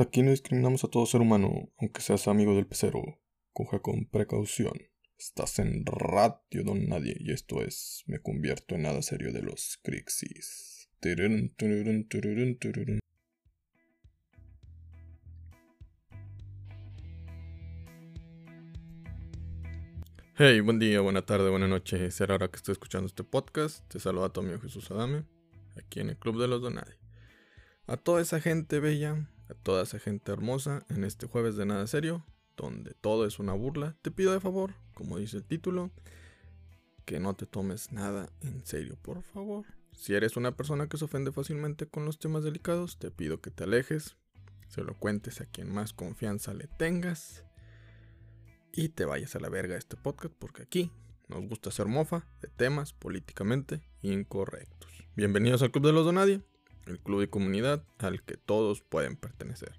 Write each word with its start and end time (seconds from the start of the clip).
Aquí 0.00 0.22
no 0.22 0.30
discriminamos 0.30 0.84
a 0.84 0.88
todo 0.88 1.06
ser 1.06 1.20
humano, 1.20 1.72
aunque 1.76 2.02
seas 2.02 2.28
amigo 2.28 2.54
del 2.54 2.68
pecero. 2.68 3.02
Coja 3.52 3.80
con 3.80 4.06
precaución. 4.06 4.74
Estás 5.18 5.58
en 5.58 5.84
ratio 5.84 6.62
don 6.62 6.86
nadie 6.86 7.16
y 7.18 7.32
esto 7.32 7.62
es 7.62 8.04
Me 8.06 8.20
convierto 8.20 8.76
en 8.76 8.82
nada 8.82 9.02
serio 9.02 9.32
de 9.32 9.42
los 9.42 9.80
Crixis. 9.82 10.88
Hey, 20.36 20.60
buen 20.60 20.78
día, 20.78 21.00
buena 21.00 21.26
tarde, 21.26 21.50
buena 21.50 21.66
noche. 21.66 22.12
Será 22.12 22.34
ahora 22.34 22.46
que 22.46 22.58
estoy 22.58 22.70
escuchando 22.70 23.08
este 23.08 23.24
podcast. 23.24 23.84
Te 23.88 23.98
saluda 23.98 24.32
tu 24.32 24.42
amigo 24.42 24.60
Jesús 24.60 24.92
Adame, 24.92 25.24
aquí 25.76 25.98
en 25.98 26.10
el 26.10 26.16
Club 26.16 26.40
de 26.40 26.46
los 26.46 26.62
Donadi. 26.62 26.94
A 27.88 27.96
toda 27.96 28.22
esa 28.22 28.38
gente 28.40 28.78
bella, 28.78 29.28
a 29.48 29.54
toda 29.54 29.82
esa 29.82 29.98
gente 29.98 30.32
hermosa, 30.32 30.84
en 30.88 31.04
este 31.04 31.26
jueves 31.26 31.56
de 31.56 31.66
nada 31.66 31.86
serio, 31.86 32.24
donde 32.56 32.94
todo 32.94 33.26
es 33.26 33.38
una 33.38 33.52
burla, 33.52 33.96
te 34.02 34.10
pido 34.10 34.32
de 34.32 34.40
favor, 34.40 34.74
como 34.94 35.18
dice 35.18 35.38
el 35.38 35.44
título, 35.44 35.90
que 37.04 37.20
no 37.20 37.34
te 37.34 37.46
tomes 37.46 37.92
nada 37.92 38.30
en 38.40 38.64
serio, 38.66 38.96
por 39.00 39.22
favor. 39.22 39.64
Si 39.92 40.14
eres 40.14 40.36
una 40.36 40.52
persona 40.52 40.88
que 40.88 40.98
se 40.98 41.06
ofende 41.06 41.32
fácilmente 41.32 41.86
con 41.86 42.04
los 42.04 42.18
temas 42.18 42.44
delicados, 42.44 42.98
te 42.98 43.10
pido 43.10 43.40
que 43.40 43.50
te 43.50 43.64
alejes, 43.64 44.16
se 44.68 44.82
lo 44.82 44.94
cuentes 44.94 45.40
a 45.40 45.46
quien 45.46 45.72
más 45.72 45.92
confianza 45.92 46.52
le 46.52 46.66
tengas 46.66 47.44
y 48.72 48.90
te 48.90 49.06
vayas 49.06 49.34
a 49.34 49.40
la 49.40 49.48
verga 49.48 49.72
de 49.72 49.78
este 49.78 49.96
podcast 49.96 50.34
porque 50.38 50.62
aquí 50.62 50.92
nos 51.28 51.48
gusta 51.48 51.70
hacer 51.70 51.86
mofa 51.86 52.26
de 52.42 52.48
temas 52.48 52.92
políticamente 52.92 53.80
incorrectos. 54.02 54.92
Bienvenidos 55.16 55.62
al 55.62 55.70
Club 55.70 55.86
de 55.86 55.92
los 55.92 56.04
Donadie, 56.04 56.42
el 56.90 57.00
club 57.00 57.20
de 57.20 57.30
comunidad 57.30 57.84
al 57.98 58.22
que 58.22 58.36
todos 58.36 58.82
pueden 58.82 59.16
pertenecer. 59.16 59.78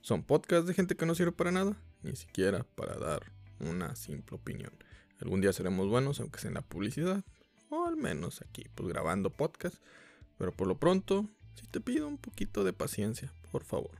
Son 0.00 0.22
podcasts 0.22 0.66
de 0.66 0.74
gente 0.74 0.96
que 0.96 1.06
no 1.06 1.14
sirve 1.14 1.32
para 1.32 1.52
nada, 1.52 1.76
ni 2.02 2.16
siquiera 2.16 2.64
para 2.74 2.96
dar 2.96 3.32
una 3.60 3.96
simple 3.96 4.36
opinión. 4.36 4.72
Algún 5.20 5.40
día 5.40 5.52
seremos 5.52 5.88
buenos, 5.88 6.20
aunque 6.20 6.38
sea 6.38 6.48
en 6.48 6.54
la 6.54 6.62
publicidad, 6.62 7.24
o 7.70 7.86
al 7.86 7.96
menos 7.96 8.40
aquí, 8.42 8.66
pues 8.74 8.88
grabando 8.88 9.30
podcast. 9.30 9.76
Pero 10.38 10.52
por 10.52 10.68
lo 10.68 10.78
pronto, 10.78 11.28
si 11.54 11.66
te 11.66 11.80
pido 11.80 12.06
un 12.06 12.18
poquito 12.18 12.62
de 12.62 12.72
paciencia, 12.72 13.32
por 13.50 13.64
favor. 13.64 13.98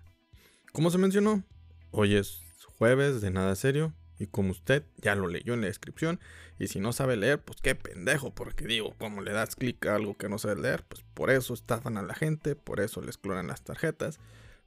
Como 0.73 0.91
se 0.91 0.99
mencionó, 0.99 1.43
hoy 1.91 2.15
es 2.15 2.43
jueves 2.79 3.21
de 3.21 3.31
nada 3.31 3.57
serio, 3.57 3.93
y 4.19 4.27
como 4.27 4.51
usted 4.51 4.85
ya 4.97 5.15
lo 5.15 5.29
leyó 5.29 5.55
en 5.55 5.61
la 5.61 5.69
descripción, 5.69 6.21
y 6.59 6.67
si 6.69 6.81
no 6.81 6.93
sabe 6.93 7.17
leer, 7.17 7.41
pues 7.41 7.61
qué 7.61 7.75
pendejo, 7.75 8.35
porque 8.35 8.67
digo, 8.67 8.95
como 8.99 9.23
le 9.23 9.33
das 9.33 9.55
clic 9.55 9.87
a 9.87 9.95
algo 9.95 10.17
que 10.17 10.29
no 10.29 10.39
sabe 10.39 10.61
leer, 10.61 10.85
pues 10.85 11.05
por 11.15 11.31
eso 11.31 11.55
estafan 11.55 11.97
a 11.97 12.03
la 12.03 12.15
gente, 12.15 12.57
por 12.57 12.81
eso 12.81 13.01
les 13.01 13.17
clonan 13.17 13.47
las 13.47 13.63
tarjetas, 13.63 14.19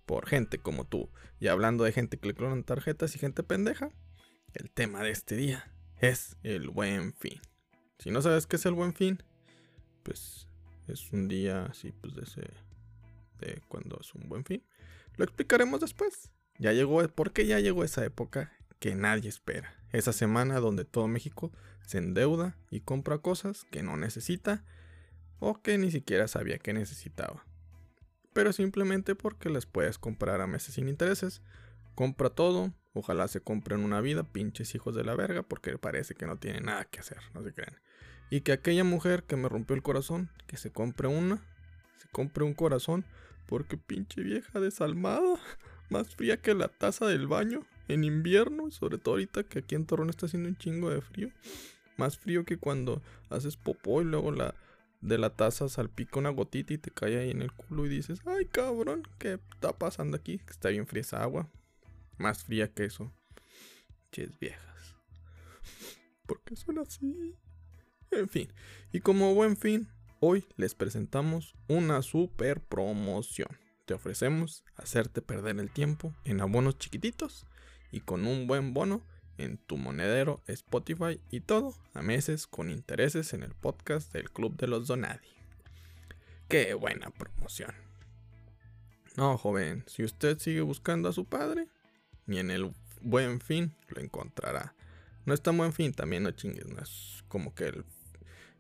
por 0.06 0.28
gente 0.28 0.58
como 0.58 0.86
tú. 0.86 1.10
Y 1.40 1.48
hablando 1.48 1.84
de 1.84 1.92
gente 1.92 2.18
que 2.18 2.30
le 2.30 2.34
clonan 2.34 2.64
tarjetas 2.64 3.16
y 3.16 3.20
gente 3.20 3.44
pendeja, 3.44 3.90
el 4.54 4.70
tema 4.70 5.04
de 5.04 5.12
este 5.12 5.36
día 5.36 5.72
es 6.00 6.38
el 6.44 6.70
buen 6.70 7.14
fin. 7.14 7.42
Si 8.00 8.10
no 8.10 8.22
sabes 8.22 8.48
qué 8.48 8.56
es 8.56 8.66
el 8.66 8.74
buen 8.74 8.94
fin, 8.94 9.22
pues 10.04 10.48
es 10.88 11.12
un 11.12 11.28
día 11.28 11.66
así, 11.66 11.92
pues 11.92 12.16
de 12.16 12.24
ese. 12.24 12.42
de 13.40 13.62
cuando 13.68 14.00
es 14.00 14.14
un 14.16 14.28
buen 14.28 14.46
fin. 14.46 14.64
Lo 15.18 15.26
explicaremos 15.26 15.82
después. 15.82 16.32
Ya 16.58 16.74
llegó, 16.74 17.08
porque 17.10 17.46
ya 17.46 17.60
llegó 17.60 17.84
esa 17.84 18.06
época 18.06 18.52
que 18.82 18.96
nadie 18.96 19.30
espera. 19.30 19.76
Esa 19.94 20.12
semana 20.12 20.60
donde 20.60 20.86
todo 20.86 21.08
México 21.08 21.52
se 21.86 22.00
endeuda 22.00 22.58
y 22.72 22.82
compra 22.82 23.20
cosas 23.20 23.64
que 23.70 23.84
no 23.84 23.96
necesita 23.96 24.66
o 25.40 25.62
que 25.62 25.78
ni 25.78 25.92
siquiera 25.92 26.28
sabía 26.28 26.58
que 26.58 26.74
necesitaba. 26.74 27.46
Pero 28.34 28.52
simplemente 28.52 29.14
porque 29.14 29.50
las 29.50 29.68
puedes 29.68 30.00
comprar 30.00 30.42
a 30.42 30.48
meses 30.48 30.76
sin 30.76 30.90
intereses. 30.90 31.44
Compra 31.94 32.32
todo, 32.32 32.74
ojalá 32.94 33.28
se 33.28 33.42
compren 33.42 33.82
una 33.82 34.02
vida, 34.02 34.24
pinches 34.24 34.74
hijos 34.74 34.96
de 34.96 35.04
la 35.04 35.16
verga, 35.16 35.44
porque 35.44 35.78
parece 35.78 36.16
que 36.16 36.26
no 36.26 36.38
tiene 36.38 36.62
nada 36.62 36.86
que 36.86 37.02
hacer, 37.02 37.20
no 37.36 37.44
se 37.44 37.54
crean. 37.54 37.80
Y 38.32 38.42
que 38.42 38.52
aquella 38.52 38.84
mujer 38.84 39.26
que 39.26 39.36
me 39.36 39.48
rompió 39.48 39.76
el 39.76 39.84
corazón, 39.84 40.32
que 40.48 40.58
se 40.58 40.72
compre 40.72 41.08
una, 41.08 41.46
se 41.98 42.08
compre 42.08 42.46
un 42.46 42.56
corazón, 42.56 43.06
porque 43.46 43.78
pinche 43.78 44.24
vieja 44.24 44.60
desalmada, 44.60 45.38
más 45.90 46.16
fría 46.16 46.42
que 46.42 46.56
la 46.56 46.70
taza 46.70 47.06
del 47.06 47.28
baño 47.28 47.64
en 47.94 48.04
invierno, 48.04 48.72
sobre 48.72 48.98
todo 48.98 49.16
ahorita 49.16 49.44
que 49.44 49.60
aquí 49.60 49.76
en 49.76 49.86
Torreón 49.86 50.10
está 50.10 50.26
haciendo 50.26 50.50
un 50.50 50.58
chingo 50.58 50.90
de 50.90 51.02
frío. 51.02 51.30
Más 51.98 52.18
frío 52.18 52.46
que 52.46 52.58
cuando 52.58 53.02
haces 53.30 53.58
popó 53.58 54.02
y 54.02 54.06
luego 54.06 54.32
la 54.32 54.56
de 55.02 55.18
la 55.18 55.32
taza 55.32 55.68
salpica 55.68 56.20
una 56.20 56.30
gotita 56.30 56.74
y 56.74 56.78
te 56.78 56.92
cae 56.92 57.18
ahí 57.18 57.32
en 57.32 57.42
el 57.42 57.52
culo 57.52 57.86
y 57.86 57.90
dices, 57.90 58.20
ay 58.26 58.46
cabrón, 58.46 59.04
¿qué 59.18 59.40
está 59.52 59.74
pasando 59.78 60.16
aquí? 60.16 60.42
Está 60.48 60.70
bien 60.70 60.88
fría 60.88 61.02
esa 61.02 61.24
agua. 61.24 61.50
Más 62.18 62.44
fría 62.44 62.72
que 62.72 62.86
eso. 62.86 63.12
Ches 64.12 64.38
viejas. 64.40 64.96
¿Por 66.28 66.42
qué 66.44 66.56
son 66.56 66.80
así? 66.80 67.36
En 68.12 68.30
fin. 68.30 68.54
Y 68.92 69.00
como 69.00 69.34
buen 69.34 69.58
fin, 69.58 69.90
hoy 70.20 70.46
les 70.56 70.76
presentamos 70.76 71.56
una 71.68 72.02
super 72.04 72.62
promoción. 72.62 73.50
Te 73.86 73.96
ofrecemos 73.96 74.64
hacerte 74.76 75.22
perder 75.22 75.60
el 75.60 75.72
tiempo 75.72 76.14
en 76.24 76.42
abonos 76.42 76.78
chiquititos 76.78 77.48
y 77.92 78.02
con 78.02 78.26
un 78.26 78.48
buen 78.48 78.74
bono 78.74 79.02
en 79.38 79.58
tu 79.58 79.78
monedero, 79.78 80.42
Spotify 80.48 81.20
y 81.30 81.42
todo 81.42 81.76
a 81.94 82.02
meses 82.02 82.48
con 82.48 82.70
intereses 82.70 83.34
en 83.34 83.44
el 83.44 83.54
podcast 83.54 84.14
del 84.14 84.32
Club 84.32 84.56
de 84.58 84.68
los 84.68 84.88
Donadi. 84.88 85.28
¡Qué 86.48 86.74
buena 86.74 87.10
promoción! 87.12 87.74
No, 89.18 89.38
joven, 89.38 89.84
si 89.88 90.04
usted 90.04 90.40
sigue 90.40 90.62
buscando 90.62 91.10
a 91.10 91.14
su 91.14 91.26
padre, 91.26 91.68
ni 92.26 92.40
en 92.40 92.52
el 92.52 92.74
buen 93.02 93.42
fin 93.42 93.74
lo 93.90 94.02
encontrará. 94.02 94.74
No 95.26 95.34
es 95.34 95.42
tan 95.42 95.58
buen 95.58 95.74
fin, 95.74 95.94
también 95.94 96.24
no 96.24 96.32
chingues, 96.32 96.68
no 96.68 96.82
es 96.82 97.24
como 97.28 97.54
que 97.54 97.66
el, 97.66 97.86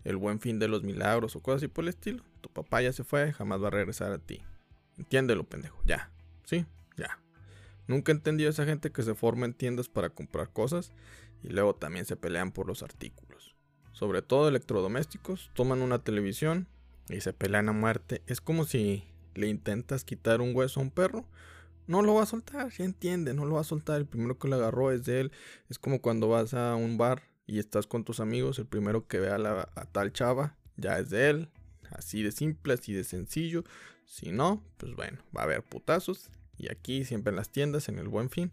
el 0.03 0.18
buen 0.18 0.40
fin 0.40 0.59
de 0.59 0.68
los 0.68 0.84
milagros 0.84 1.36
o 1.36 1.41
cosas 1.41 1.59
así 1.59 1.68
por 1.68 1.86
el 1.86 1.90
estilo. 1.90 2.24
Tu 2.41 2.50
papá 2.50 2.81
ya 2.81 2.91
se 2.91 3.03
fue, 3.03 3.31
jamás 3.34 3.62
va 3.62 3.68
a 3.68 3.72
regresar 3.72 4.12
a 4.12 4.20
ti. 4.20 4.41
Entiéndelo, 4.97 5.46
pendejo, 5.46 5.81
ya, 5.86 6.12
sí. 6.46 6.66
Nunca 7.91 8.13
he 8.13 8.16
entendido 8.16 8.47
a 8.47 8.52
esa 8.52 8.63
gente 8.63 8.94
que 8.94 9.03
se 9.03 9.16
forma 9.16 9.46
en 9.46 9.53
tiendas 9.53 9.90
para 9.90 10.12
comprar 10.12 10.50
cosas 10.50 10.94
y 11.44 11.50
luego 11.50 11.75
también 11.75 12.06
se 12.06 12.16
pelean 12.16 12.53
por 12.53 12.66
los 12.66 12.84
artículos. 12.84 13.57
Sobre 13.91 14.22
todo 14.22 14.47
electrodomésticos, 14.47 15.52
toman 15.56 15.81
una 15.81 16.02
televisión 16.02 16.69
y 17.09 17.19
se 17.19 17.34
pelean 17.34 17.68
a 17.68 17.74
muerte. 17.74 18.22
Es 18.28 18.40
como 18.40 18.63
si 18.63 19.03
le 19.35 19.50
intentas 19.50 20.06
quitar 20.06 20.40
un 20.40 20.56
hueso 20.56 20.79
a 20.79 20.84
un 20.84 20.91
perro. 20.91 21.25
No 21.85 22.02
lo 22.02 22.13
va 22.13 22.24
a 22.24 22.28
soltar, 22.28 22.72
ya 22.72 22.85
entiende, 22.85 23.34
no 23.34 23.44
lo 23.44 23.56
va 23.56 23.62
a 23.62 23.66
soltar. 23.66 23.97
El 23.97 24.08
primero 24.08 24.40
que 24.40 24.47
lo 24.47 24.56
agarró 24.56 24.94
es 24.94 25.03
de 25.03 25.19
él. 25.19 25.31
Es 25.68 25.78
como 25.78 26.02
cuando 26.02 26.29
vas 26.29 26.53
a 26.53 26.75
un 26.75 26.97
bar 26.97 27.23
y 27.46 27.59
estás 27.59 27.88
con 27.88 28.06
tus 28.06 28.22
amigos. 28.22 28.58
El 28.58 28.68
primero 28.68 29.06
que 29.06 29.19
ve 29.19 29.31
a, 29.31 29.38
la, 29.38 29.69
a 29.75 29.84
tal 29.84 30.13
chava 30.13 30.56
ya 30.78 30.97
es 30.97 31.09
de 31.09 31.29
él. 31.29 31.50
Así 31.90 32.23
de 32.23 32.31
simple, 32.31 32.72
así 32.72 32.94
de 32.94 33.03
sencillo. 33.03 33.66
Si 34.06 34.31
no, 34.31 34.63
pues 34.78 34.96
bueno, 34.96 35.18
va 35.35 35.41
a 35.41 35.44
haber 35.44 35.62
putazos 35.62 36.29
y 36.61 36.72
aquí 36.72 37.05
siempre 37.05 37.31
en 37.31 37.35
las 37.35 37.49
tiendas, 37.49 37.89
en 37.89 37.99
el 37.99 38.07
Buen 38.07 38.29
Fin, 38.29 38.51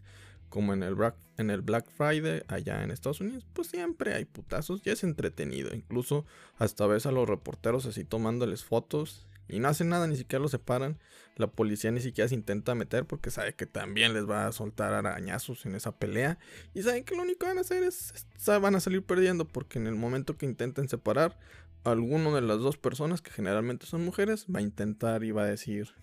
como 0.48 0.72
en 0.72 0.82
el, 0.82 0.94
Black, 0.94 1.14
en 1.36 1.50
el 1.50 1.60
Black 1.60 1.90
Friday 1.90 2.42
allá 2.48 2.82
en 2.82 2.90
Estados 2.90 3.20
Unidos, 3.20 3.46
pues 3.52 3.68
siempre 3.68 4.14
hay 4.14 4.24
putazos 4.24 4.80
y 4.84 4.90
es 4.90 5.04
entretenido. 5.04 5.74
Incluso 5.74 6.24
hasta 6.56 6.86
ves 6.86 7.06
a 7.06 7.12
los 7.12 7.28
reporteros 7.28 7.84
así 7.86 8.04
tomándoles 8.04 8.64
fotos 8.64 9.26
y 9.48 9.60
no 9.60 9.68
hacen 9.68 9.88
nada, 9.88 10.06
ni 10.06 10.16
siquiera 10.16 10.42
los 10.42 10.50
separan. 10.50 10.98
La 11.36 11.46
policía 11.46 11.90
ni 11.90 12.00
siquiera 12.00 12.28
se 12.28 12.34
intenta 12.34 12.74
meter 12.74 13.06
porque 13.06 13.30
sabe 13.30 13.54
que 13.54 13.66
también 13.66 14.12
les 14.12 14.28
va 14.28 14.46
a 14.46 14.52
soltar 14.52 14.92
arañazos 14.92 15.66
en 15.66 15.74
esa 15.74 15.92
pelea. 15.92 16.38
Y 16.74 16.82
saben 16.82 17.04
que 17.04 17.14
lo 17.14 17.22
único 17.22 17.40
que 17.40 17.46
van 17.46 17.58
a 17.58 17.62
hacer 17.62 17.82
es, 17.82 18.12
van 18.46 18.74
a 18.74 18.80
salir 18.80 19.02
perdiendo 19.02 19.46
porque 19.46 19.78
en 19.78 19.86
el 19.86 19.94
momento 19.94 20.36
que 20.36 20.46
intenten 20.46 20.88
separar, 20.88 21.38
alguno 21.84 22.34
de 22.34 22.42
las 22.42 22.58
dos 22.58 22.76
personas, 22.76 23.22
que 23.22 23.30
generalmente 23.30 23.86
son 23.86 24.04
mujeres, 24.04 24.46
va 24.54 24.58
a 24.58 24.62
intentar 24.62 25.24
y 25.24 25.30
va 25.30 25.44
a 25.44 25.46
decir, 25.46 25.94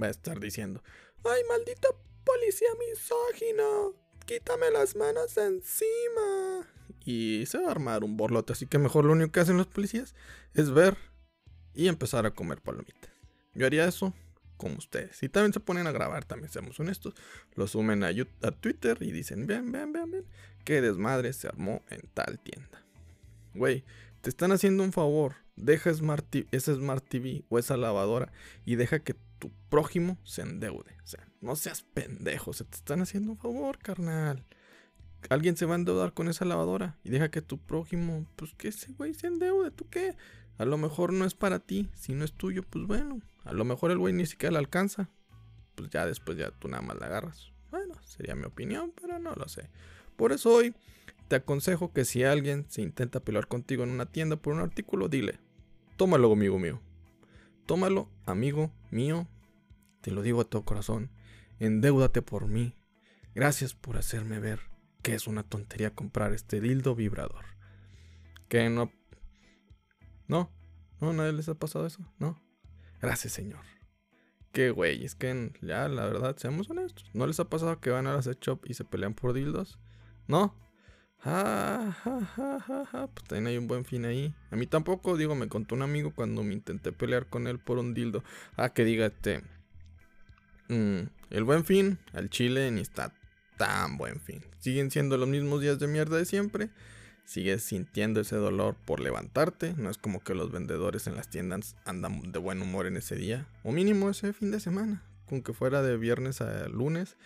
va 0.00 0.08
a 0.08 0.10
estar 0.10 0.40
diciendo, 0.40 0.82
¡Ay, 1.24 1.42
maldito 1.48 2.00
policía 2.24 2.68
misógino! 2.88 3.94
¡Quítame 4.26 4.70
las 4.70 4.96
manos 4.96 5.36
encima! 5.36 6.68
Y 7.04 7.44
se 7.46 7.58
va 7.58 7.68
a 7.68 7.70
armar 7.70 8.04
un 8.04 8.16
borlote, 8.16 8.52
así 8.52 8.66
que 8.66 8.78
mejor 8.78 9.04
lo 9.04 9.12
único 9.12 9.32
que 9.32 9.40
hacen 9.40 9.58
los 9.58 9.66
policías 9.66 10.14
es 10.54 10.70
ver 10.70 10.96
y 11.74 11.88
empezar 11.88 12.24
a 12.24 12.30
comer 12.30 12.60
palomitas. 12.62 13.10
Yo 13.54 13.66
haría 13.66 13.86
eso 13.86 14.14
como 14.56 14.76
ustedes. 14.76 15.22
Y 15.22 15.28
también 15.28 15.52
se 15.52 15.60
ponen 15.60 15.86
a 15.86 15.92
grabar, 15.92 16.24
también 16.24 16.50
seamos 16.50 16.78
honestos. 16.80 17.14
Lo 17.54 17.66
sumen 17.66 18.02
a, 18.04 18.12
Twitter 18.60 18.98
y 19.00 19.12
dicen, 19.12 19.46
vean, 19.46 19.70
vean, 19.72 19.92
vean, 19.92 20.10
vean, 20.10 20.24
qué 20.64 20.80
desmadre 20.80 21.32
se 21.32 21.48
armó 21.48 21.82
en 21.90 22.00
tal 22.14 22.38
tienda. 22.38 22.82
Güey, 23.54 23.84
te 24.22 24.30
están 24.30 24.52
haciendo 24.52 24.82
un 24.82 24.92
favor. 24.92 25.36
Deja 25.56 25.92
Smart 25.94 26.26
ese 26.50 26.74
Smart 26.74 27.04
TV 27.06 27.44
o 27.48 27.58
esa 27.58 27.76
lavadora 27.76 28.32
y 28.64 28.74
deja 28.74 28.98
que 28.98 29.14
tu 29.44 29.52
prójimo 29.68 30.16
se 30.24 30.40
endeude. 30.40 30.96
O 31.04 31.06
sea, 31.06 31.28
no 31.42 31.54
seas 31.54 31.82
pendejo, 31.82 32.54
se 32.54 32.64
te 32.64 32.76
están 32.76 33.02
haciendo 33.02 33.32
un 33.32 33.36
favor, 33.36 33.78
carnal. 33.78 34.46
Alguien 35.28 35.54
se 35.54 35.66
va 35.66 35.74
a 35.74 35.76
endeudar 35.76 36.14
con 36.14 36.28
esa 36.28 36.46
lavadora 36.46 36.98
y 37.04 37.10
deja 37.10 37.30
que 37.30 37.42
tu 37.42 37.58
prójimo, 37.58 38.26
pues 38.36 38.54
que 38.54 38.68
ese 38.68 38.92
güey 38.92 39.12
se 39.12 39.26
endeude, 39.26 39.70
¿tú 39.70 39.86
qué? 39.90 40.16
A 40.56 40.64
lo 40.64 40.78
mejor 40.78 41.12
no 41.12 41.26
es 41.26 41.34
para 41.34 41.58
ti, 41.58 41.90
si 41.92 42.14
no 42.14 42.24
es 42.24 42.32
tuyo, 42.32 42.62
pues 42.62 42.86
bueno, 42.86 43.20
a 43.44 43.52
lo 43.52 43.66
mejor 43.66 43.90
el 43.90 43.98
güey 43.98 44.14
ni 44.14 44.24
siquiera 44.24 44.52
le 44.52 44.60
alcanza. 44.60 45.10
pues 45.74 45.90
ya 45.90 46.06
después 46.06 46.38
ya 46.38 46.50
tú 46.50 46.68
nada 46.68 46.82
más 46.82 46.98
la 46.98 47.04
agarras. 47.04 47.52
Bueno, 47.70 48.00
sería 48.02 48.34
mi 48.34 48.44
opinión, 48.44 48.94
pero 48.98 49.18
no 49.18 49.34
lo 49.34 49.46
sé. 49.46 49.68
Por 50.16 50.32
eso 50.32 50.54
hoy 50.54 50.74
te 51.28 51.36
aconsejo 51.36 51.92
que 51.92 52.06
si 52.06 52.24
alguien 52.24 52.64
se 52.70 52.80
intenta 52.80 53.20
pelear 53.20 53.46
contigo 53.46 53.84
en 53.84 53.90
una 53.90 54.06
tienda 54.06 54.36
por 54.36 54.54
un 54.54 54.60
artículo, 54.60 55.10
dile, 55.10 55.38
tómalo 55.98 56.32
amigo 56.32 56.58
mío. 56.58 56.80
Tómalo, 57.66 58.10
amigo 58.24 58.70
mío. 58.90 59.26
Te 60.04 60.10
lo 60.10 60.20
digo 60.20 60.42
a 60.42 60.44
todo 60.44 60.66
corazón. 60.66 61.10
Endeúdate 61.58 62.20
por 62.20 62.46
mí. 62.46 62.76
Gracias 63.34 63.72
por 63.72 63.96
hacerme 63.96 64.38
ver 64.38 64.60
que 65.00 65.14
es 65.14 65.26
una 65.26 65.44
tontería 65.44 65.94
comprar 65.94 66.34
este 66.34 66.60
dildo 66.60 66.94
vibrador. 66.94 67.46
Que 68.48 68.68
no... 68.68 68.92
No, 70.28 70.52
no, 71.00 71.14
nadie 71.14 71.32
les 71.32 71.48
ha 71.48 71.54
pasado 71.54 71.86
eso, 71.86 72.06
¿no? 72.18 72.38
Gracias, 73.00 73.32
Señor. 73.32 73.60
Qué 74.52 74.68
güey, 74.68 75.06
es 75.06 75.14
que 75.14 75.52
ya, 75.62 75.88
la 75.88 76.04
verdad, 76.04 76.36
seamos 76.36 76.68
honestos. 76.68 77.10
¿No 77.14 77.26
les 77.26 77.40
ha 77.40 77.48
pasado 77.48 77.80
que 77.80 77.88
van 77.88 78.06
a 78.06 78.12
la 78.12 78.20
sex 78.20 78.38
shop 78.40 78.66
y 78.66 78.74
se 78.74 78.84
pelean 78.84 79.14
por 79.14 79.32
dildos? 79.32 79.78
¿No? 80.28 80.54
Ja, 81.20 81.96
ja, 82.04 82.20
ja, 82.26 82.60
ja. 82.84 83.06
Pues 83.06 83.26
también 83.26 83.46
hay 83.46 83.56
un 83.56 83.68
buen 83.68 83.86
fin 83.86 84.04
ahí. 84.04 84.34
A 84.50 84.56
mí 84.56 84.66
tampoco, 84.66 85.16
digo, 85.16 85.34
me 85.34 85.48
contó 85.48 85.74
un 85.74 85.80
amigo 85.80 86.12
cuando 86.14 86.42
me 86.42 86.52
intenté 86.52 86.92
pelear 86.92 87.26
con 87.26 87.46
él 87.46 87.58
por 87.58 87.78
un 87.78 87.94
dildo. 87.94 88.22
Ah, 88.58 88.74
que 88.74 88.84
diga 88.84 89.06
este. 89.06 89.42
Mm, 90.68 91.08
el 91.30 91.44
buen 91.44 91.64
fin, 91.64 91.98
al 92.12 92.30
chile 92.30 92.70
ni 92.70 92.80
está 92.80 93.12
tan 93.56 93.96
buen 93.98 94.20
fin. 94.20 94.42
Siguen 94.58 94.90
siendo 94.90 95.16
los 95.16 95.28
mismos 95.28 95.60
días 95.60 95.78
de 95.78 95.86
mierda 95.86 96.16
de 96.16 96.24
siempre 96.24 96.70
sigues 97.24 97.62
sintiendo 97.62 98.20
ese 98.20 98.36
dolor 98.36 98.76
por 98.84 99.00
levantarte. 99.00 99.74
No 99.76 99.90
es 99.90 99.98
como 99.98 100.20
que 100.22 100.34
los 100.34 100.50
vendedores 100.50 101.06
en 101.06 101.16
las 101.16 101.28
tiendas 101.28 101.76
andan 101.84 102.32
de 102.32 102.38
buen 102.38 102.62
humor 102.62 102.86
en 102.86 102.96
ese 102.96 103.16
día. 103.16 103.46
O 103.62 103.72
mínimo 103.72 104.10
ese 104.10 104.32
fin 104.32 104.50
de 104.50 104.60
semana. 104.60 105.02
Con 105.26 105.42
que 105.42 105.52
fuera 105.52 105.82
de 105.82 105.96
viernes 105.96 106.40
a 106.40 106.68
lunes. 106.68 107.16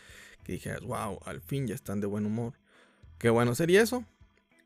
Que 0.44 0.52
dijeras, 0.52 0.82
wow, 0.82 1.20
al 1.24 1.40
fin 1.40 1.66
ya 1.66 1.74
están 1.74 2.00
de 2.00 2.06
buen 2.06 2.26
humor. 2.26 2.54
Qué 3.18 3.30
bueno 3.30 3.54
sería 3.54 3.82
eso. 3.82 4.04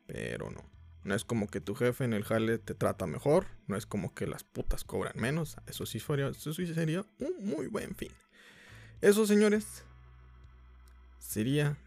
Pero 0.07 0.51
no. 0.51 0.63
No 1.03 1.15
es 1.15 1.25
como 1.25 1.47
que 1.47 1.59
tu 1.59 1.75
jefe 1.75 2.05
en 2.05 2.13
el 2.13 2.23
jale 2.23 2.59
te 2.59 2.75
trata 2.75 3.07
mejor. 3.07 3.47
No 3.67 3.75
es 3.75 3.85
como 3.85 4.13
que 4.13 4.27
las 4.27 4.43
putas 4.43 4.83
cobran 4.83 5.19
menos. 5.19 5.57
Eso 5.67 5.85
sí, 5.85 5.97
eso 5.97 6.53
sí 6.53 6.73
sería 6.73 7.05
un 7.19 7.45
muy 7.45 7.67
buen 7.67 7.95
fin. 7.95 8.11
Eso, 9.03 9.25
señores, 9.25 9.83
sería 11.19 11.77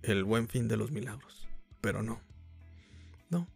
el 0.00 0.24
buen 0.24 0.48
fin 0.48 0.66
de 0.66 0.78
los 0.78 0.90
milagros. 0.90 1.46
Pero 1.82 2.02
no. 2.02 2.22
No. 3.28 3.46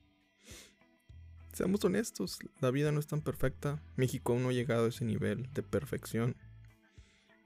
Seamos 1.54 1.82
honestos, 1.86 2.38
la 2.60 2.70
vida 2.70 2.92
no 2.92 3.00
es 3.00 3.06
tan 3.06 3.22
perfecta. 3.22 3.82
México 3.96 4.34
aún 4.34 4.42
no 4.42 4.50
ha 4.50 4.52
llegado 4.52 4.84
a 4.84 4.88
ese 4.90 5.06
nivel 5.06 5.50
de 5.54 5.62
perfección. 5.62 6.36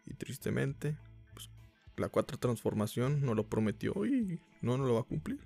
Y 0.05 0.15
tristemente, 0.15 0.99
pues, 1.33 1.49
la 1.97 2.09
cuarta 2.09 2.37
transformación 2.37 3.25
no 3.25 3.37
lo 3.37 3.49
prometió 3.49 4.05
y 4.05 4.41
no, 4.63 4.77
no 4.77 4.85
lo 4.85 4.95
va 4.95 5.03
a 5.03 5.05
cumplir. 5.05 5.39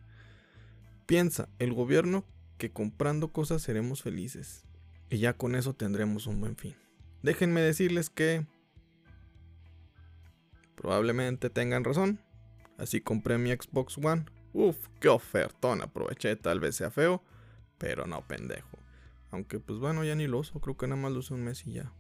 Piensa, 1.05 1.51
el 1.59 1.75
gobierno 1.75 2.25
que 2.57 2.71
comprando 2.71 3.35
cosas 3.35 3.61
seremos 3.61 4.01
felices. 4.01 4.65
Y 5.11 5.19
ya 5.19 5.35
con 5.35 5.57
eso 5.57 5.75
tendremos 5.75 6.27
un 6.27 6.41
buen 6.41 6.57
fin. 6.57 6.75
Déjenme 7.23 7.61
decirles 7.61 8.09
que 8.09 8.47
probablemente 10.81 11.51
tengan 11.51 11.85
razón. 11.85 12.21
Así 12.79 13.03
compré 13.03 13.37
mi 13.37 13.51
Xbox 13.51 13.99
One 13.99 14.25
Uf, 14.55 14.89
qué 14.99 15.09
ofertón. 15.09 15.83
Aproveché, 15.83 16.37
tal 16.37 16.59
vez 16.59 16.77
sea 16.77 16.91
feo, 16.91 17.23
pero 17.79 18.07
no 18.07 18.27
pendejo. 18.27 18.79
Aunque 19.31 19.61
pues 19.61 19.79
bueno, 19.79 20.05
ya 20.05 20.15
ni 20.15 20.27
lo 20.27 20.39
uso, 20.39 20.59
creo 20.61 20.77
que 20.77 20.89
nada 20.89 21.01
más 21.01 21.13
lo 21.13 21.21
uso 21.21 21.35
un 21.35 21.45
mes 21.45 21.67
y 21.67 21.75
ya. 21.75 21.93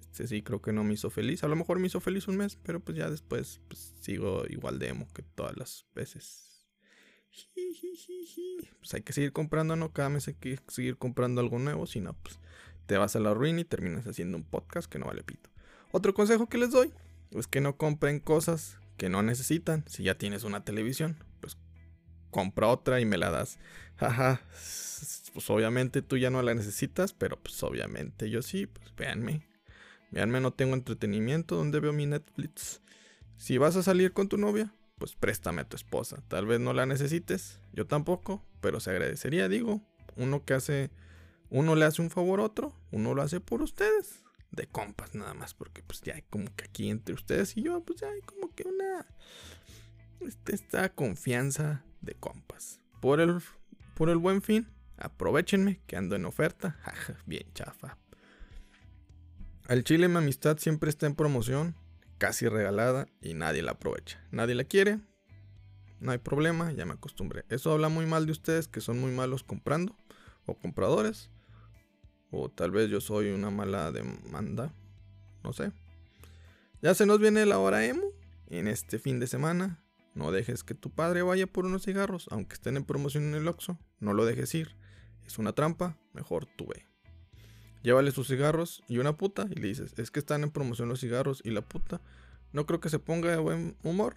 Este 0.00 0.26
sí 0.26 0.42
creo 0.42 0.60
que 0.60 0.72
no 0.72 0.84
me 0.84 0.94
hizo 0.94 1.10
feliz. 1.10 1.44
A 1.44 1.48
lo 1.48 1.56
mejor 1.56 1.78
me 1.78 1.86
hizo 1.86 2.00
feliz 2.00 2.28
un 2.28 2.36
mes, 2.36 2.56
pero 2.56 2.80
pues 2.80 2.98
ya 2.98 3.08
después 3.08 3.60
pues, 3.68 3.94
sigo 4.00 4.44
igual 4.48 4.78
de 4.78 4.88
emo 4.88 5.08
que 5.14 5.22
todas 5.22 5.56
las 5.56 5.86
veces. 5.94 6.66
Pues 8.78 8.92
hay 8.92 9.00
que 9.00 9.14
seguir 9.14 9.32
comprando, 9.32 9.76
¿no? 9.76 9.94
Cada 9.94 10.10
mes 10.10 10.28
hay 10.28 10.34
que 10.34 10.58
seguir 10.68 10.98
comprando 10.98 11.40
algo 11.40 11.58
nuevo, 11.58 11.86
si 11.86 12.00
no, 12.00 12.12
pues 12.12 12.38
te 12.84 12.98
vas 12.98 13.16
a 13.16 13.18
la 13.18 13.32
ruina 13.32 13.62
y 13.62 13.64
terminas 13.64 14.06
haciendo 14.06 14.36
un 14.36 14.44
podcast 14.44 14.92
que 14.92 14.98
no 14.98 15.06
vale 15.06 15.22
pito. 15.22 15.48
Otro 15.90 16.12
consejo 16.12 16.50
que 16.50 16.58
les 16.58 16.70
doy 16.70 16.92
es 17.30 17.46
que 17.46 17.60
no 17.60 17.76
compren 17.76 18.20
cosas 18.20 18.78
que 18.96 19.08
no 19.08 19.22
necesitan. 19.22 19.84
Si 19.88 20.04
ya 20.04 20.16
tienes 20.16 20.44
una 20.44 20.64
televisión, 20.64 21.16
pues 21.40 21.56
compra 22.30 22.68
otra 22.68 23.00
y 23.00 23.04
me 23.04 23.18
la 23.18 23.30
das. 23.30 23.58
Jaja, 23.96 24.40
pues 25.32 25.50
obviamente 25.50 26.02
tú 26.02 26.16
ya 26.16 26.30
no 26.30 26.42
la 26.42 26.54
necesitas, 26.54 27.12
pero 27.12 27.40
pues 27.40 27.62
obviamente 27.62 28.30
yo 28.30 28.42
sí, 28.42 28.66
pues 28.66 28.94
véanme. 28.96 29.46
Véanme, 30.10 30.40
no 30.40 30.52
tengo 30.52 30.74
entretenimiento 30.74 31.56
donde 31.56 31.80
veo 31.80 31.92
mi 31.92 32.06
Netflix. 32.06 32.80
Si 33.36 33.58
vas 33.58 33.76
a 33.76 33.82
salir 33.82 34.12
con 34.12 34.28
tu 34.28 34.38
novia, 34.38 34.72
pues 34.96 35.16
préstame 35.16 35.62
a 35.62 35.68
tu 35.68 35.76
esposa. 35.76 36.22
Tal 36.28 36.46
vez 36.46 36.60
no 36.60 36.72
la 36.72 36.86
necesites, 36.86 37.58
yo 37.72 37.86
tampoco, 37.86 38.44
pero 38.60 38.78
se 38.78 38.90
agradecería, 38.90 39.48
digo. 39.48 39.82
Uno 40.16 40.44
que 40.44 40.54
hace, 40.54 40.90
uno 41.50 41.74
le 41.74 41.84
hace 41.84 42.00
un 42.00 42.10
favor 42.10 42.38
a 42.38 42.44
otro, 42.44 42.72
uno 42.92 43.14
lo 43.14 43.22
hace 43.22 43.40
por 43.40 43.60
ustedes 43.62 44.24
de 44.54 44.66
compas 44.66 45.14
nada 45.14 45.34
más, 45.34 45.54
porque 45.54 45.82
pues 45.82 46.00
ya 46.00 46.14
hay 46.14 46.22
como 46.22 46.54
que 46.54 46.64
aquí 46.64 46.90
entre 46.90 47.14
ustedes 47.14 47.56
y 47.56 47.62
yo, 47.62 47.80
pues 47.82 48.00
ya 48.00 48.08
hay 48.08 48.20
como 48.22 48.54
que 48.54 48.64
una 48.64 49.06
este, 50.20 50.54
esta 50.54 50.88
confianza 50.88 51.84
de 52.00 52.14
compas. 52.14 52.80
Por 53.00 53.20
el 53.20 53.40
por 53.94 54.10
el 54.10 54.18
buen 54.18 54.42
fin, 54.42 54.66
aprovechenme 54.96 55.80
que 55.86 55.96
ando 55.96 56.16
en 56.16 56.24
oferta, 56.24 56.78
bien 57.26 57.46
chafa. 57.54 57.96
Al 59.68 59.84
chile 59.84 60.08
mi 60.08 60.16
amistad 60.16 60.58
siempre 60.58 60.90
está 60.90 61.06
en 61.06 61.14
promoción, 61.14 61.74
casi 62.18 62.48
regalada 62.48 63.06
y 63.20 63.34
nadie 63.34 63.62
la 63.62 63.72
aprovecha. 63.72 64.22
Nadie 64.30 64.54
la 64.54 64.64
quiere. 64.64 65.00
No 66.00 66.12
hay 66.12 66.18
problema, 66.18 66.72
ya 66.72 66.84
me 66.84 66.94
acostumbré. 66.94 67.44
Eso 67.48 67.72
habla 67.72 67.88
muy 67.88 68.04
mal 68.04 68.26
de 68.26 68.32
ustedes 68.32 68.68
que 68.68 68.80
son 68.80 69.00
muy 69.00 69.10
malos 69.10 69.42
comprando 69.42 69.96
o 70.44 70.54
compradores. 70.54 71.30
O 72.36 72.48
tal 72.48 72.72
vez 72.72 72.90
yo 72.90 73.00
soy 73.00 73.30
una 73.30 73.50
mala 73.50 73.92
demanda. 73.92 74.74
No 75.44 75.52
sé. 75.52 75.70
Ya 76.82 76.92
se 76.94 77.06
nos 77.06 77.20
viene 77.20 77.46
la 77.46 77.58
hora 77.58 77.86
emo. 77.86 78.08
En 78.48 78.66
este 78.66 78.98
fin 78.98 79.20
de 79.20 79.28
semana. 79.28 79.84
No 80.14 80.32
dejes 80.32 80.64
que 80.64 80.74
tu 80.74 80.90
padre 80.90 81.22
vaya 81.22 81.46
por 81.46 81.64
unos 81.64 81.84
cigarros. 81.84 82.26
Aunque 82.30 82.54
estén 82.54 82.76
en 82.76 82.84
promoción 82.84 83.24
en 83.24 83.34
el 83.34 83.46
Oxxo. 83.46 83.78
No 84.00 84.14
lo 84.14 84.24
dejes 84.24 84.52
ir. 84.54 84.76
Es 85.24 85.38
una 85.38 85.52
trampa. 85.52 85.96
Mejor 86.12 86.46
tú 86.46 86.66
ve. 86.66 86.84
Llévale 87.82 88.10
sus 88.10 88.26
cigarros 88.26 88.82
y 88.88 88.98
una 88.98 89.16
puta. 89.16 89.46
Y 89.48 89.60
le 89.60 89.68
dices, 89.68 89.94
es 89.96 90.10
que 90.10 90.18
están 90.18 90.42
en 90.42 90.50
promoción 90.50 90.88
los 90.88 91.00
cigarros 91.00 91.40
y 91.44 91.52
la 91.52 91.62
puta. 91.62 92.00
No 92.52 92.66
creo 92.66 92.80
que 92.80 92.90
se 92.90 92.98
ponga 92.98 93.30
de 93.30 93.36
buen 93.36 93.76
humor. 93.84 94.16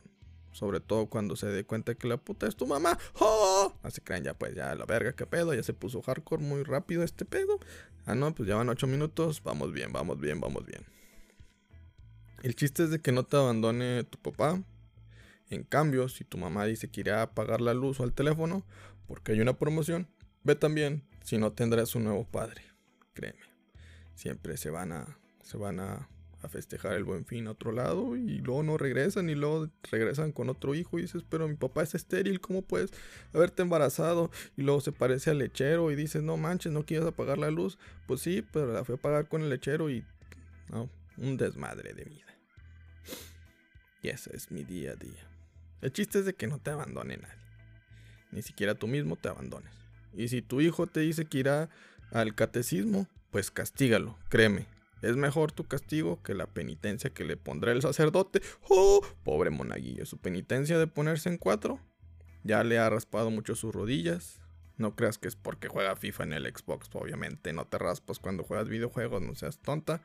Sobre 0.58 0.80
todo 0.80 1.06
cuando 1.06 1.36
se 1.36 1.46
dé 1.46 1.66
cuenta 1.66 1.94
que 1.94 2.08
la 2.08 2.18
puta 2.18 2.48
es 2.48 2.56
tu 2.56 2.66
mamá. 2.66 2.98
¡Oh! 3.20 3.72
Así 3.84 4.02
creen 4.02 4.24
ya, 4.24 4.34
pues 4.34 4.56
ya 4.56 4.74
la 4.74 4.86
verga, 4.86 5.14
qué 5.14 5.28
pedo. 5.28 5.54
Ya 5.54 5.62
se 5.62 5.72
puso 5.72 6.02
hardcore 6.02 6.42
muy 6.42 6.64
rápido 6.64 7.04
este 7.04 7.26
pedo. 7.26 7.60
Ah, 8.08 8.16
no, 8.16 8.34
pues 8.34 8.50
ya 8.50 8.56
van 8.56 8.68
8 8.68 8.88
minutos. 8.88 9.44
Vamos 9.44 9.72
bien, 9.72 9.94
vamos 9.94 10.20
bien, 10.20 10.42
vamos 10.42 10.66
bien. 10.66 10.84
El 12.42 12.56
chiste 12.56 12.86
es 12.86 12.90
de 12.90 13.00
que 13.00 13.12
no 13.12 13.24
te 13.24 13.38
abandone 13.38 14.04
tu 14.06 14.18
papá. 14.18 14.64
En 15.52 15.62
cambio, 15.62 16.10
si 16.10 16.24
tu 16.24 16.40
mamá 16.40 16.66
dice 16.66 16.90
que 16.90 17.02
irá 17.02 17.20
a 17.20 17.24
apagar 17.26 17.62
la 17.62 17.76
luz 17.76 18.00
o 18.00 18.04
el 18.04 18.14
teléfono 18.14 18.66
porque 19.06 19.34
hay 19.34 19.42
una 19.42 19.60
promoción, 19.60 20.08
ve 20.44 20.56
también, 20.56 21.04
si 21.24 21.38
no 21.38 21.54
tendrás 21.54 21.94
un 21.94 22.06
nuevo 22.06 22.26
padre. 22.26 22.64
Créeme. 23.14 23.46
Siempre 24.16 24.58
se 24.58 24.72
van 24.72 24.92
a 24.92 25.20
se 25.44 25.56
van 25.56 25.80
a 25.80 26.10
a 26.42 26.50
festejar 26.50 26.94
el 26.94 27.04
buen 27.04 27.26
fin 27.26 27.48
a 27.48 27.52
otro 27.52 27.72
lado 27.72 28.16
y 28.16 28.40
luego 28.40 28.64
no 28.64 28.78
regresan 28.78 29.30
y 29.30 29.36
luego 29.36 29.70
regresan 29.92 30.32
con 30.32 30.50
otro 30.50 30.76
hijo 30.76 31.00
y 31.00 31.04
dices, 31.04 31.24
pero 31.28 31.48
mi 31.48 31.56
papá 31.56 31.84
es 31.84 31.96
estéril, 31.96 32.40
¿cómo 32.40 32.62
puedes 32.62 32.92
haberte 33.34 33.64
embarazado? 33.64 34.30
Y 34.56 34.62
luego 34.62 34.82
se 34.82 34.92
parece 34.92 35.32
al 35.32 35.40
lechero 35.40 35.92
y 35.92 35.96
dices, 35.96 36.22
no 36.24 36.38
manches, 36.38 36.72
no 36.72 36.86
quieres 36.86 37.08
apagar 37.08 37.38
la 37.38 37.50
luz. 37.50 37.78
Pues 38.06 38.22
sí, 38.22 38.46
pero 38.52 38.72
la 38.72 38.84
fui 38.84 38.94
a 38.94 38.98
apagar 38.98 39.28
con 39.28 39.42
el 39.42 39.50
lechero 39.50 39.90
y... 39.90 40.06
No, 40.70 40.90
un 41.18 41.38
desmadre 41.38 41.94
de 41.94 42.04
vida. 42.04 42.26
Y 44.02 44.10
ese 44.10 44.36
es 44.36 44.52
mi 44.52 44.64
día 44.64 44.92
a 44.92 44.96
día. 44.96 45.28
El 45.82 45.92
chiste 45.92 46.20
es 46.20 46.26
de 46.26 46.34
que 46.34 46.48
no 46.48 46.60
te 46.60 46.72
abandone 46.72 47.18
nadie. 47.18 47.36
Ni 48.32 48.42
siquiera 48.42 48.76
tú 48.76 48.88
mismo 48.88 49.16
te 49.16 49.30
abandones. 49.30 49.72
Y 50.14 50.28
si 50.28 50.42
tu 50.42 50.62
hijo 50.62 50.88
te 50.88 51.00
dice 51.00 51.26
que 51.26 51.40
irá 51.40 51.70
al 52.12 52.36
catecismo, 52.36 53.08
pues 53.32 53.52
castígalo, 53.52 54.18
créeme, 54.30 54.68
es 55.02 55.16
mejor 55.16 55.52
tu 55.52 55.66
castigo 55.66 56.22
que 56.24 56.34
la 56.34 56.48
penitencia 56.48 57.12
que 57.12 57.24
le 57.24 57.38
pondrá 57.38 57.72
el 57.72 57.82
sacerdote. 57.82 58.42
¡Oh! 58.68 59.02
Pobre 59.24 59.50
monaguillo, 59.50 60.06
su 60.06 60.18
penitencia 60.18 60.78
de 60.80 60.88
ponerse 60.88 61.30
en 61.30 61.38
cuatro. 61.38 61.80
Ya 62.44 62.64
le 62.64 62.80
ha 62.80 62.90
raspado 62.90 63.30
mucho 63.30 63.56
sus 63.56 63.74
rodillas. 63.74 64.42
No 64.78 64.96
creas 64.96 65.18
que 65.18 65.28
es 65.28 65.36
porque 65.36 65.68
juega 65.68 65.96
FIFA 65.96 66.24
en 66.24 66.34
el 66.34 66.46
Xbox, 66.46 66.90
obviamente. 66.94 67.54
No 67.54 67.66
te 67.66 67.78
raspas 67.78 68.20
cuando 68.20 68.44
juegas 68.44 68.70
videojuegos, 68.70 69.22
no 69.22 69.36
seas 69.36 69.60
tonta. 69.60 70.02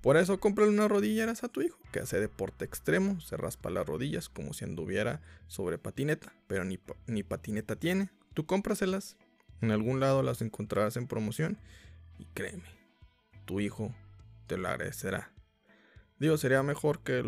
Por 0.00 0.18
eso 0.18 0.38
cómprale 0.38 0.70
unas 0.70 0.90
rodilleras 0.90 1.44
a 1.44 1.48
tu 1.48 1.62
hijo, 1.62 1.78
que 1.90 2.00
hace 2.00 2.20
deporte 2.20 2.66
extremo, 2.66 3.22
se 3.22 3.38
raspa 3.38 3.70
las 3.70 3.86
rodillas 3.86 4.28
como 4.28 4.52
si 4.52 4.66
anduviera 4.66 5.22
sobre 5.46 5.78
patineta, 5.78 6.34
pero 6.46 6.64
ni, 6.64 6.78
ni 7.06 7.22
patineta 7.22 7.76
tiene. 7.76 8.10
Tú 8.34 8.44
cómpraselas. 8.44 9.16
En 9.62 9.70
algún 9.70 10.00
lado 10.00 10.22
las 10.22 10.42
encontrarás 10.42 10.98
en 10.98 11.06
promoción. 11.06 11.56
Y 12.18 12.26
créeme, 12.26 12.68
tu 13.46 13.60
hijo 13.60 13.94
te 14.46 14.56
lo 14.56 14.68
agradecerá. 14.68 15.32
Digo, 16.18 16.36
sería 16.36 16.62
mejor 16.62 17.00
que 17.00 17.22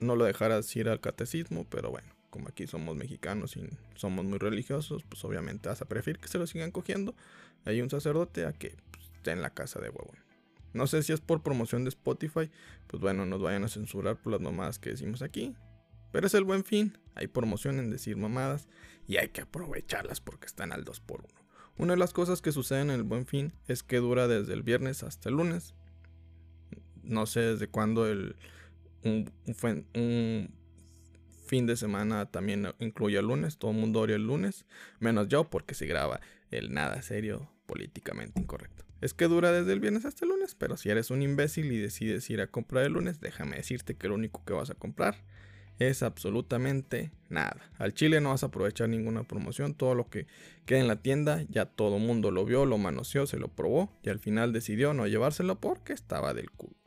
no 0.00 0.16
lo 0.16 0.24
dejaras 0.24 0.74
ir 0.74 0.88
al 0.88 1.00
catecismo, 1.00 1.64
pero 1.68 1.90
bueno, 1.90 2.12
como 2.30 2.48
aquí 2.48 2.66
somos 2.66 2.96
mexicanos 2.96 3.56
y 3.56 3.68
somos 3.94 4.24
muy 4.24 4.38
religiosos, 4.38 5.04
pues 5.08 5.24
obviamente 5.24 5.68
vas 5.68 5.82
a 5.82 5.86
preferir 5.86 6.18
que 6.18 6.28
se 6.28 6.38
lo 6.38 6.46
sigan 6.46 6.70
cogiendo. 6.70 7.14
Hay 7.64 7.80
un 7.80 7.90
sacerdote 7.90 8.46
a 8.46 8.52
que 8.52 8.76
pues, 8.90 9.10
esté 9.14 9.30
en 9.30 9.42
la 9.42 9.50
casa 9.50 9.80
de 9.80 9.90
huevo. 9.90 10.12
No 10.72 10.86
sé 10.86 11.02
si 11.02 11.12
es 11.12 11.20
por 11.20 11.42
promoción 11.42 11.84
de 11.84 11.90
Spotify, 11.90 12.50
pues 12.86 13.00
bueno, 13.00 13.26
nos 13.26 13.42
vayan 13.42 13.64
a 13.64 13.68
censurar 13.68 14.16
por 14.16 14.32
las 14.32 14.40
mamadas 14.40 14.78
que 14.78 14.90
decimos 14.90 15.22
aquí. 15.22 15.54
Pero 16.10 16.26
es 16.26 16.34
el 16.34 16.44
buen 16.44 16.64
fin, 16.64 16.98
hay 17.14 17.26
promoción 17.26 17.78
en 17.78 17.90
decir 17.90 18.16
mamadas 18.16 18.68
y 19.06 19.16
hay 19.16 19.28
que 19.28 19.42
aprovecharlas 19.42 20.20
porque 20.20 20.46
están 20.46 20.72
al 20.72 20.84
2x1. 20.84 21.26
Una 21.78 21.94
de 21.94 21.98
las 21.98 22.12
cosas 22.12 22.42
que 22.42 22.52
suceden 22.52 22.90
en 22.90 22.96
el 22.96 23.02
buen 23.02 23.26
fin 23.26 23.52
es 23.66 23.82
que 23.82 23.96
dura 23.96 24.28
desde 24.28 24.52
el 24.52 24.62
viernes 24.62 25.02
hasta 25.02 25.28
el 25.28 25.36
lunes. 25.36 25.74
No 27.02 27.26
sé 27.26 27.40
desde 27.40 27.68
cuándo 27.68 28.06
el, 28.06 28.36
un, 29.04 30.54
fin 31.46 31.66
de 31.66 31.76
semana 31.76 32.26
también 32.26 32.68
incluye 32.78 33.18
el 33.18 33.26
lunes. 33.26 33.58
Todo 33.58 33.72
el 33.72 33.76
mundo 33.76 34.00
odia 34.00 34.16
el 34.16 34.26
lunes, 34.26 34.64
menos 35.00 35.28
yo 35.28 35.50
porque 35.50 35.74
se 35.74 35.86
graba 35.86 36.20
el 36.50 36.72
nada 36.72 37.02
serio 37.02 37.50
políticamente 37.66 38.40
incorrecto. 38.40 38.84
Es 39.00 39.14
que 39.14 39.26
dura 39.26 39.50
desde 39.50 39.72
el 39.72 39.80
viernes 39.80 40.04
hasta 40.04 40.24
el 40.24 40.30
lunes, 40.30 40.54
pero 40.54 40.76
si 40.76 40.88
eres 40.88 41.10
un 41.10 41.22
imbécil 41.22 41.72
y 41.72 41.78
decides 41.78 42.30
ir 42.30 42.40
a 42.40 42.46
comprar 42.46 42.84
el 42.84 42.92
lunes, 42.92 43.20
déjame 43.20 43.56
decirte 43.56 43.96
que 43.96 44.08
lo 44.08 44.14
único 44.14 44.44
que 44.44 44.52
vas 44.52 44.70
a 44.70 44.74
comprar 44.74 45.16
es 45.78 46.02
absolutamente 46.02 47.10
nada. 47.28 47.70
Al 47.78 47.94
chile 47.94 48.20
no 48.20 48.30
vas 48.30 48.42
a 48.42 48.46
aprovechar 48.46 48.88
ninguna 48.88 49.24
promoción, 49.24 49.74
todo 49.74 49.94
lo 49.94 50.08
que 50.08 50.26
queda 50.66 50.78
en 50.78 50.88
la 50.88 51.02
tienda 51.02 51.42
ya 51.48 51.66
todo 51.66 51.96
el 51.96 52.02
mundo 52.02 52.30
lo 52.30 52.44
vio, 52.44 52.64
lo 52.64 52.78
manoseó, 52.78 53.26
se 53.26 53.38
lo 53.38 53.48
probó 53.48 53.92
y 54.02 54.10
al 54.10 54.20
final 54.20 54.52
decidió 54.52 54.94
no 54.94 55.06
llevárselo 55.06 55.60
porque 55.60 55.92
estaba 55.92 56.34
del 56.34 56.50
culo. 56.50 56.81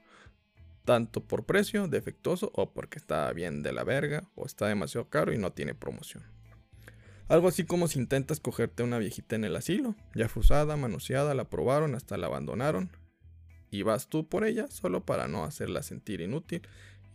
Tanto 0.85 1.21
por 1.21 1.45
precio, 1.45 1.87
defectuoso 1.87 2.51
o 2.53 2.71
porque 2.71 2.99
estaba 2.99 3.33
bien 3.33 3.63
de 3.63 3.73
la 3.73 3.83
verga 3.83 4.29
o 4.35 4.45
está 4.45 4.67
demasiado 4.67 5.09
caro 5.09 5.33
y 5.33 5.37
no 5.37 5.51
tiene 5.51 5.73
promoción. 5.73 6.23
Algo 7.27 7.47
así 7.47 7.65
como 7.65 7.87
si 7.87 7.97
intentas 7.97 8.39
cogerte 8.39 8.83
una 8.83 8.99
viejita 8.99 9.35
en 9.35 9.45
el 9.45 9.55
asilo, 9.55 9.95
ya 10.13 10.29
fusada, 10.29 10.77
manoseada, 10.77 11.33
la 11.33 11.49
probaron, 11.49 11.95
hasta 11.95 12.17
la 12.17 12.27
abandonaron, 12.27 12.91
y 13.71 13.81
vas 13.81 14.07
tú 14.09 14.29
por 14.29 14.45
ella 14.45 14.67
solo 14.69 15.05
para 15.05 15.27
no 15.27 15.43
hacerla 15.43 15.81
sentir 15.81 16.21
inútil 16.21 16.61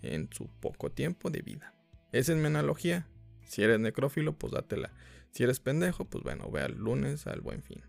en 0.03 0.29
su 0.33 0.49
poco 0.61 0.91
tiempo 0.91 1.31
de 1.31 1.43
vida. 1.43 1.75
Esa 2.11 2.33
es 2.33 2.39
mi 2.39 2.47
analogía. 2.47 3.07
Si 3.45 3.63
eres 3.63 3.79
necrófilo, 3.79 4.37
pues 4.37 4.53
dátela. 4.53 4.93
Si 5.31 5.45
eres 5.45 5.61
pendejo, 5.61 6.05
pues 6.07 6.25
bueno, 6.25 6.51
ve 6.51 6.63
al 6.63 6.77
lunes 6.77 7.29
al 7.29 7.41
buen 7.41 7.63
fin. 7.63 7.83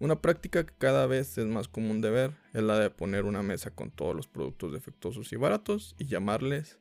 Una 0.00 0.20
práctica 0.20 0.64
que 0.64 0.74
cada 0.78 1.06
vez 1.06 1.38
es 1.38 1.46
más 1.46 1.66
común 1.66 2.00
de 2.00 2.10
ver 2.10 2.32
es 2.54 2.62
la 2.62 2.78
de 2.78 2.90
poner 2.90 3.24
una 3.24 3.42
mesa 3.42 3.70
con 3.70 3.90
todos 3.90 4.14
los 4.14 4.28
productos 4.28 4.72
defectuosos 4.72 5.32
y 5.32 5.36
baratos 5.36 5.96
y 5.98 6.06
llamarles 6.06 6.78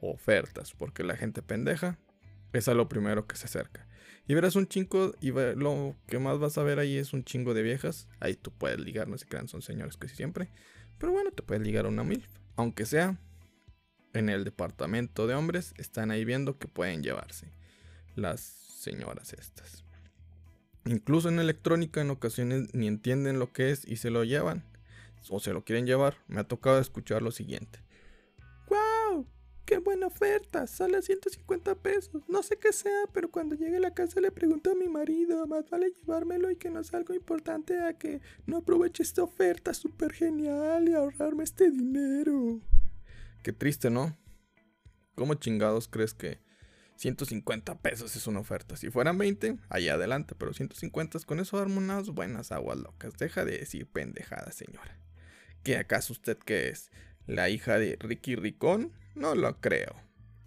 ofertas, 0.00 0.72
porque 0.72 1.02
la 1.02 1.16
gente 1.16 1.42
pendeja 1.42 1.98
es 2.52 2.68
a 2.68 2.74
lo 2.74 2.88
primero 2.88 3.26
que 3.26 3.36
se 3.36 3.46
acerca. 3.46 3.86
Y 4.28 4.34
verás 4.34 4.54
un 4.54 4.68
chingo, 4.68 5.12
y 5.20 5.32
lo 5.32 5.96
que 6.06 6.18
más 6.20 6.38
vas 6.38 6.58
a 6.58 6.62
ver 6.62 6.78
ahí 6.78 6.96
es 6.96 7.12
un 7.12 7.24
chingo 7.24 7.54
de 7.54 7.62
viejas. 7.62 8.08
Ahí 8.20 8.34
tú 8.36 8.52
puedes 8.52 8.78
ligar, 8.78 9.08
no 9.08 9.18
se 9.18 9.26
crean, 9.26 9.48
son 9.48 9.62
señores 9.62 9.96
casi 9.96 10.14
siempre. 10.14 10.50
Pero 10.98 11.12
bueno, 11.12 11.32
te 11.32 11.42
puedes 11.42 11.62
ligar 11.64 11.86
a 11.86 11.88
una 11.88 12.04
MILF, 12.04 12.28
aunque 12.54 12.86
sea 12.86 13.18
en 14.12 14.28
el 14.28 14.44
departamento 14.44 15.26
de 15.26 15.34
hombres 15.34 15.74
están 15.76 16.10
ahí 16.10 16.24
viendo 16.24 16.58
que 16.58 16.68
pueden 16.68 17.02
llevarse 17.02 17.52
las 18.14 18.40
señoras 18.40 19.32
estas. 19.32 19.84
Incluso 20.86 21.28
en 21.28 21.38
electrónica 21.38 22.00
en 22.00 22.10
ocasiones 22.10 22.74
ni 22.74 22.86
entienden 22.86 23.38
lo 23.38 23.52
que 23.52 23.70
es 23.70 23.86
y 23.86 23.96
se 23.96 24.10
lo 24.10 24.24
llevan 24.24 24.64
o 25.28 25.40
se 25.40 25.52
lo 25.52 25.64
quieren 25.64 25.86
llevar. 25.86 26.16
Me 26.28 26.40
ha 26.40 26.44
tocado 26.44 26.78
escuchar 26.80 27.22
lo 27.22 27.30
siguiente. 27.30 27.80
¡Wow! 28.68 29.26
¡Qué 29.66 29.78
buena 29.78 30.06
oferta! 30.06 30.66
Sale 30.66 30.96
a 30.96 31.02
150 31.02 31.74
pesos. 31.76 32.22
No 32.28 32.42
sé 32.42 32.56
qué 32.56 32.72
sea, 32.72 33.04
pero 33.12 33.30
cuando 33.30 33.56
llegue 33.56 33.76
a 33.76 33.80
la 33.80 33.94
casa 33.94 34.20
le 34.20 34.30
pregunto 34.30 34.70
a 34.70 34.74
mi 34.74 34.88
marido. 34.88 35.46
Más 35.46 35.68
vale 35.68 35.90
llevármelo 35.90 36.50
y 36.50 36.56
que 36.56 36.70
no 36.70 36.80
es 36.80 36.94
algo 36.94 37.14
importante 37.14 37.78
a 37.80 37.98
que 37.98 38.20
no 38.46 38.58
aproveche 38.58 39.02
esta 39.02 39.22
oferta 39.22 39.74
súper 39.74 40.12
genial 40.12 40.88
y 40.88 40.94
ahorrarme 40.94 41.44
este 41.44 41.70
dinero. 41.70 42.60
Qué 43.42 43.52
triste, 43.52 43.90
¿no? 43.90 44.16
¿Cómo 45.14 45.34
chingados 45.34 45.88
crees 45.88 46.14
que 46.14 46.38
150 47.00 47.78
pesos 47.78 48.14
es 48.14 48.26
una 48.26 48.40
oferta? 48.40 48.76
Si 48.76 48.90
fueran 48.90 49.16
20, 49.16 49.56
allá 49.70 49.94
adelante, 49.94 50.34
pero 50.36 50.52
150 50.52 51.20
con 51.20 51.40
eso 51.40 51.58
armo 51.58 51.78
unas 51.78 52.10
buenas 52.10 52.52
aguas 52.52 52.76
locas. 52.76 53.14
Deja 53.16 53.46
de 53.46 53.56
decir 53.56 53.86
pendejada, 53.86 54.52
señora. 54.52 54.98
¿Qué 55.62 55.78
acaso 55.78 56.12
usted 56.12 56.36
qué 56.36 56.68
es? 56.68 56.90
¿La 57.26 57.48
hija 57.48 57.78
de 57.78 57.96
Ricky 58.00 58.36
Ricón? 58.36 58.92
No 59.14 59.34
lo 59.34 59.58
creo. 59.62 59.96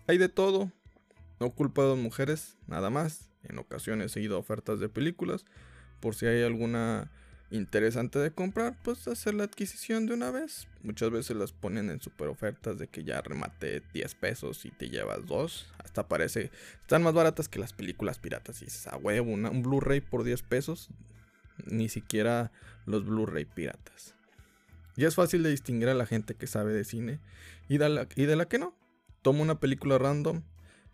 Hay 0.05 0.19
de 0.19 0.29
todo. 0.29 0.71
No 1.39 1.49
culpa 1.55 1.81
a 1.81 1.85
dos 1.85 1.97
mujeres, 1.97 2.55
nada 2.67 2.91
más. 2.91 3.31
En 3.41 3.57
ocasiones 3.57 4.15
he 4.15 4.21
ido 4.21 4.35
a 4.35 4.39
ofertas 4.39 4.79
de 4.79 4.89
películas. 4.89 5.45
Por 6.01 6.13
si 6.13 6.27
hay 6.27 6.43
alguna 6.43 7.11
interesante 7.53 8.17
de 8.17 8.31
comprar, 8.31 8.75
pues 8.83 9.07
hacer 9.07 9.35
la 9.35 9.43
adquisición 9.43 10.07
de 10.07 10.13
una 10.15 10.31
vez. 10.31 10.67
Muchas 10.81 11.11
veces 11.11 11.37
las 11.37 11.51
ponen 11.51 11.89
en 11.89 12.01
super 12.01 12.27
ofertas 12.27 12.79
de 12.79 12.87
que 12.87 13.03
ya 13.03 13.21
remate 13.21 13.83
10 13.93 14.15
pesos 14.15 14.65
y 14.65 14.71
te 14.71 14.89
llevas 14.89 15.25
dos. 15.27 15.67
Hasta 15.77 16.07
parece, 16.07 16.49
están 16.81 17.03
más 17.03 17.13
baratas 17.13 17.47
que 17.47 17.59
las 17.59 17.71
películas 17.71 18.17
piratas. 18.17 18.61
Y 18.61 18.65
dices, 18.65 18.87
a 18.87 18.97
huevo, 18.97 19.31
un 19.31 19.61
Blu-ray 19.61 20.01
por 20.01 20.23
10 20.23 20.41
pesos. 20.41 20.89
Ni 21.67 21.89
siquiera 21.89 22.51
los 22.85 23.05
Blu-ray 23.05 23.45
piratas. 23.45 24.15
Y 24.95 25.05
es 25.05 25.15
fácil 25.15 25.43
de 25.43 25.51
distinguir 25.51 25.89
a 25.89 25.93
la 25.93 26.07
gente 26.07 26.35
que 26.35 26.47
sabe 26.47 26.73
de 26.73 26.83
cine 26.83 27.19
y 27.69 27.77
de 27.77 27.89
la, 27.89 28.07
y 28.15 28.25
de 28.25 28.35
la 28.35 28.47
que 28.47 28.57
no. 28.57 28.75
Toma 29.21 29.41
una 29.41 29.59
película 29.59 29.97
random, 29.97 30.41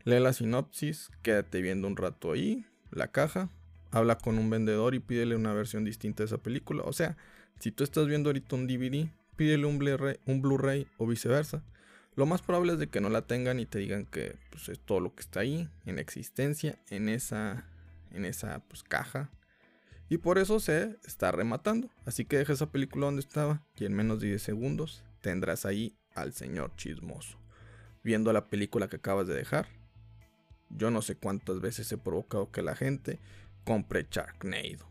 lee 0.04 0.20
la 0.20 0.34
sinopsis, 0.34 1.10
quédate 1.24 1.62
viendo 1.62 1.88
un 1.88 1.98
rato 1.98 2.34
ahí, 2.34 2.66
la 2.92 3.08
caja, 3.08 3.50
habla 3.92 4.18
con 4.18 4.38
un 4.38 4.50
vendedor 4.50 4.96
y 4.96 5.00
pídele 5.00 5.36
una 5.36 5.54
versión 5.54 5.84
distinta 5.84 6.24
de 6.24 6.28
esa 6.28 6.38
película. 6.38 6.84
O 6.84 6.94
sea, 6.94 7.18
si 7.60 7.72
tú 7.72 7.84
estás 7.84 8.08
viendo 8.08 8.30
ahorita 8.30 8.56
un 8.56 8.68
DVD, 8.68 9.10
pídele 9.36 9.66
un 9.66 9.80
Blu-ray, 9.80 10.88
o 10.98 11.08
viceversa. 11.08 11.64
Lo 12.16 12.26
más 12.26 12.42
probable 12.42 12.74
es 12.74 12.80
de 12.80 12.88
que 12.88 13.02
no 13.02 13.10
la 13.10 13.22
tengan 13.22 13.60
y 13.60 13.66
te 13.66 13.80
digan 13.80 14.06
que 14.06 14.36
pues, 14.52 14.70
es 14.70 14.80
todo 14.80 15.00
lo 15.00 15.16
que 15.16 15.22
está 15.22 15.42
ahí, 15.42 15.70
en 15.86 16.00
existencia, 16.00 16.78
en 16.90 17.08
esa, 17.08 17.66
en 18.12 18.26
esa 18.26 18.60
pues, 18.68 18.84
caja. 18.84 19.30
Y 20.10 20.18
por 20.18 20.40
eso 20.40 20.60
se 20.60 20.98
está 21.06 21.32
rematando. 21.32 21.90
Así 22.06 22.26
que 22.26 22.38
deja 22.38 22.54
esa 22.54 22.72
película 22.72 23.06
donde 23.06 23.22
estaba 23.22 23.64
y 23.78 23.86
en 23.86 23.94
menos 23.94 24.20
de 24.20 24.28
10 24.28 24.42
segundos 24.42 25.04
tendrás 25.22 25.66
ahí 25.66 25.96
al 26.16 26.34
señor 26.34 26.76
chismoso. 26.76 27.38
Viendo 28.04 28.34
la 28.34 28.48
película 28.48 28.88
que 28.88 28.98
acabas 28.98 29.28
de 29.28 29.36
dejar. 29.36 29.68
Yo 30.70 30.92
no 30.92 31.02
sé 31.02 31.16
cuántas 31.16 31.62
veces 31.62 31.92
he 31.92 31.98
provocado 31.98 32.52
que 32.52 32.62
la 32.62 32.76
gente 32.76 33.20
compre 33.64 34.08
Sharknado. 34.10 34.90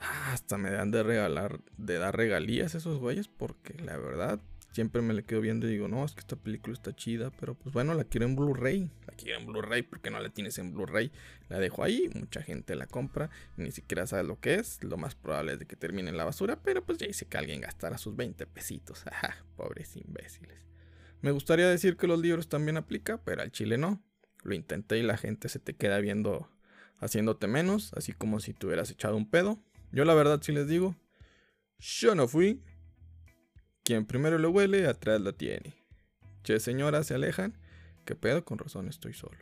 Ah, 0.00 0.32
hasta 0.32 0.58
me 0.58 0.70
dan 0.70 0.90
de 0.90 1.02
regalar, 1.02 1.60
de 1.76 1.98
dar 1.98 2.16
regalías 2.16 2.74
esos 2.74 2.98
güeyes, 2.98 3.28
porque 3.28 3.74
la 3.82 3.96
verdad 3.96 4.40
siempre 4.72 5.02
me 5.02 5.12
le 5.12 5.24
quedo 5.24 5.40
viendo 5.40 5.66
y 5.66 5.72
digo, 5.72 5.88
no, 5.88 6.04
es 6.04 6.12
que 6.12 6.20
esta 6.20 6.36
película 6.36 6.74
está 6.74 6.94
chida, 6.94 7.30
pero 7.40 7.54
pues 7.54 7.72
bueno, 7.72 7.94
la 7.94 8.04
quiero 8.04 8.26
en 8.26 8.36
Blu-ray, 8.36 8.90
la 9.06 9.14
quiero 9.14 9.40
en 9.40 9.46
Blu-ray, 9.46 9.82
porque 9.82 10.10
no 10.10 10.20
la 10.20 10.28
tienes 10.28 10.58
en 10.58 10.72
Blu-ray, 10.72 11.10
la 11.48 11.58
dejo 11.58 11.82
ahí, 11.82 12.08
mucha 12.14 12.42
gente 12.42 12.76
la 12.76 12.86
compra, 12.86 13.28
ni 13.56 13.72
siquiera 13.72 14.06
sabe 14.06 14.22
lo 14.22 14.38
que 14.38 14.54
es, 14.54 14.84
lo 14.84 14.96
más 14.96 15.16
probable 15.16 15.54
es 15.54 15.58
de 15.58 15.66
que 15.66 15.74
termine 15.74 16.10
en 16.10 16.16
la 16.16 16.24
basura, 16.24 16.60
pero 16.62 16.84
pues 16.84 16.98
ya 16.98 17.06
hice 17.06 17.26
que 17.26 17.38
alguien 17.38 17.60
gastara 17.60 17.98
sus 17.98 18.14
20 18.14 18.46
pesitos, 18.46 19.04
pobres 19.56 19.96
imbéciles. 19.96 20.64
Me 21.22 21.32
gustaría 21.32 21.68
decir 21.68 21.96
que 21.96 22.06
los 22.06 22.20
libros 22.20 22.48
también 22.48 22.76
aplica, 22.76 23.18
pero 23.18 23.42
al 23.42 23.50
chile 23.50 23.78
no. 23.78 24.00
Lo 24.42 24.54
intenté 24.54 24.98
y 24.98 25.02
la 25.02 25.16
gente 25.16 25.48
se 25.48 25.58
te 25.58 25.74
queda 25.74 25.98
viendo 25.98 26.48
haciéndote 27.00 27.46
menos, 27.46 27.92
así 27.94 28.12
como 28.12 28.40
si 28.40 28.52
te 28.52 28.66
hubieras 28.66 28.90
echado 28.90 29.16
un 29.16 29.28
pedo. 29.28 29.58
Yo 29.92 30.04
la 30.04 30.14
verdad 30.14 30.40
sí 30.42 30.52
les 30.52 30.68
digo, 30.68 30.94
yo 31.78 32.14
no 32.14 32.28
fui. 32.28 32.62
Quien 33.84 34.04
primero 34.04 34.38
lo 34.38 34.50
huele, 34.50 34.86
atrás 34.86 35.20
lo 35.20 35.34
tiene. 35.34 35.74
Che 36.42 36.60
señoras 36.60 37.06
se 37.06 37.14
alejan, 37.14 37.54
que 38.04 38.14
pedo, 38.14 38.44
con 38.44 38.58
razón 38.58 38.88
estoy 38.88 39.14
solo. 39.14 39.38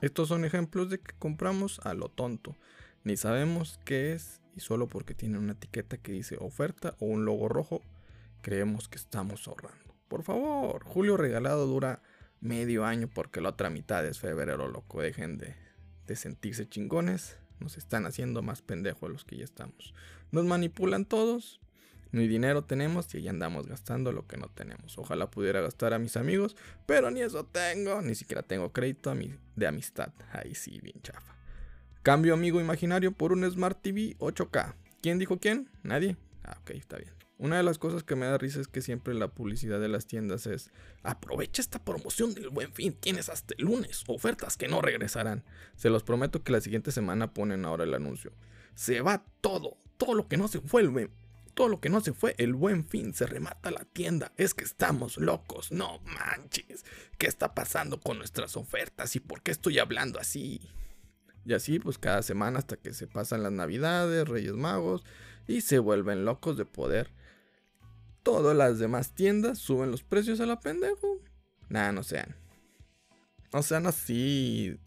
Estos 0.00 0.28
son 0.28 0.44
ejemplos 0.44 0.90
de 0.90 0.98
que 0.98 1.14
compramos 1.18 1.80
a 1.84 1.94
lo 1.94 2.08
tonto. 2.08 2.56
Ni 3.04 3.16
sabemos 3.16 3.78
qué 3.84 4.12
es 4.12 4.40
y 4.54 4.60
solo 4.60 4.88
porque 4.88 5.14
tiene 5.14 5.38
una 5.38 5.52
etiqueta 5.52 5.96
que 5.96 6.12
dice 6.12 6.36
oferta 6.40 6.94
o 6.98 7.06
un 7.06 7.24
logo 7.24 7.48
rojo, 7.48 7.82
creemos 8.42 8.88
que 8.88 8.96
estamos 8.96 9.46
ahorrando. 9.48 9.94
Por 10.08 10.22
favor, 10.22 10.84
julio 10.84 11.16
regalado 11.16 11.66
dura 11.66 12.02
medio 12.42 12.84
año 12.84 13.08
porque 13.08 13.40
la 13.40 13.50
otra 13.50 13.70
mitad 13.70 14.04
es 14.04 14.18
febrero, 14.18 14.68
loco. 14.68 15.00
Dejen 15.00 15.38
de, 15.38 15.56
sentirse 16.14 16.68
chingones, 16.68 17.38
nos 17.58 17.78
están 17.78 18.04
haciendo 18.04 18.42
más 18.42 18.60
pendejos 18.60 19.10
los 19.10 19.24
que 19.24 19.38
ya 19.38 19.44
estamos. 19.44 19.94
Nos 20.30 20.44
manipulan 20.44 21.06
todos, 21.06 21.58
ni 22.10 22.28
dinero 22.28 22.64
tenemos 22.64 23.14
y 23.14 23.22
ya 23.22 23.30
andamos 23.30 23.66
gastando 23.66 24.12
lo 24.12 24.26
que 24.26 24.36
no 24.36 24.48
tenemos. 24.48 24.98
Ojalá 24.98 25.30
pudiera 25.30 25.62
gastar 25.62 25.94
a 25.94 25.98
mis 25.98 26.18
amigos, 26.18 26.54
pero 26.84 27.10
ni 27.10 27.22
eso 27.22 27.46
tengo, 27.46 28.02
ni 28.02 28.14
siquiera 28.14 28.42
tengo 28.42 28.72
crédito 28.72 29.14
de 29.56 29.66
amistad. 29.66 30.12
Ahí 30.32 30.54
sí, 30.54 30.80
bien 30.82 31.00
chafa. 31.02 31.34
Cambio 32.02 32.34
amigo 32.34 32.60
imaginario 32.60 33.12
por 33.12 33.32
un 33.32 33.50
Smart 33.50 33.80
TV 33.80 34.16
8K. 34.18 34.74
¿Quién 35.00 35.18
dijo 35.18 35.38
quién? 35.38 35.70
Nadie. 35.82 36.16
Ah, 36.44 36.58
ok, 36.60 36.70
está 36.70 36.98
bien. 36.98 37.21
Una 37.42 37.56
de 37.56 37.64
las 37.64 37.78
cosas 37.78 38.04
que 38.04 38.14
me 38.14 38.26
da 38.26 38.38
risa 38.38 38.60
es 38.60 38.68
que 38.68 38.82
siempre 38.82 39.14
la 39.14 39.26
publicidad 39.26 39.80
de 39.80 39.88
las 39.88 40.06
tiendas 40.06 40.46
es 40.46 40.70
aprovecha 41.02 41.60
esta 41.60 41.84
promoción 41.84 42.34
del 42.34 42.50
buen 42.50 42.72
fin, 42.72 42.92
tienes 42.92 43.28
hasta 43.28 43.54
el 43.58 43.64
lunes, 43.64 44.04
ofertas 44.06 44.56
que 44.56 44.68
no 44.68 44.80
regresarán. 44.80 45.42
Se 45.74 45.90
los 45.90 46.04
prometo 46.04 46.44
que 46.44 46.52
la 46.52 46.60
siguiente 46.60 46.92
semana 46.92 47.34
ponen 47.34 47.64
ahora 47.64 47.82
el 47.82 47.94
anuncio. 47.94 48.30
Se 48.76 49.00
va 49.00 49.24
todo, 49.40 49.76
todo 49.96 50.14
lo 50.14 50.28
que 50.28 50.36
no 50.36 50.46
se 50.46 50.60
fue 50.60 50.82
el 50.82 51.10
todo 51.54 51.66
lo 51.66 51.80
que 51.80 51.88
no 51.88 52.00
se 52.00 52.12
fue 52.12 52.36
el 52.38 52.54
buen 52.54 52.86
fin, 52.86 53.12
se 53.12 53.26
remata 53.26 53.72
la 53.72 53.86
tienda. 53.86 54.30
Es 54.36 54.54
que 54.54 54.62
estamos 54.62 55.16
locos, 55.16 55.72
no 55.72 55.98
manches. 56.04 56.84
¿Qué 57.18 57.26
está 57.26 57.56
pasando 57.56 58.00
con 58.00 58.18
nuestras 58.18 58.56
ofertas 58.56 59.16
y 59.16 59.20
por 59.20 59.42
qué 59.42 59.50
estoy 59.50 59.80
hablando 59.80 60.20
así? 60.20 60.60
Y 61.44 61.54
así 61.54 61.80
pues 61.80 61.98
cada 61.98 62.22
semana 62.22 62.60
hasta 62.60 62.76
que 62.76 62.94
se 62.94 63.08
pasan 63.08 63.42
las 63.42 63.50
navidades, 63.50 64.28
Reyes 64.28 64.54
Magos 64.54 65.02
y 65.48 65.62
se 65.62 65.80
vuelven 65.80 66.24
locos 66.24 66.56
de 66.56 66.66
poder 66.66 67.10
Todas 68.22 68.56
las 68.56 68.78
demás 68.78 69.12
tiendas 69.12 69.58
suben 69.58 69.90
los 69.90 70.02
precios 70.02 70.40
a 70.40 70.46
la 70.46 70.60
pendejo. 70.60 71.20
Nah, 71.68 71.92
no 71.92 72.02
sean. 72.02 72.36
No 73.52 73.62
sean 73.62 73.86
así. 73.86 74.78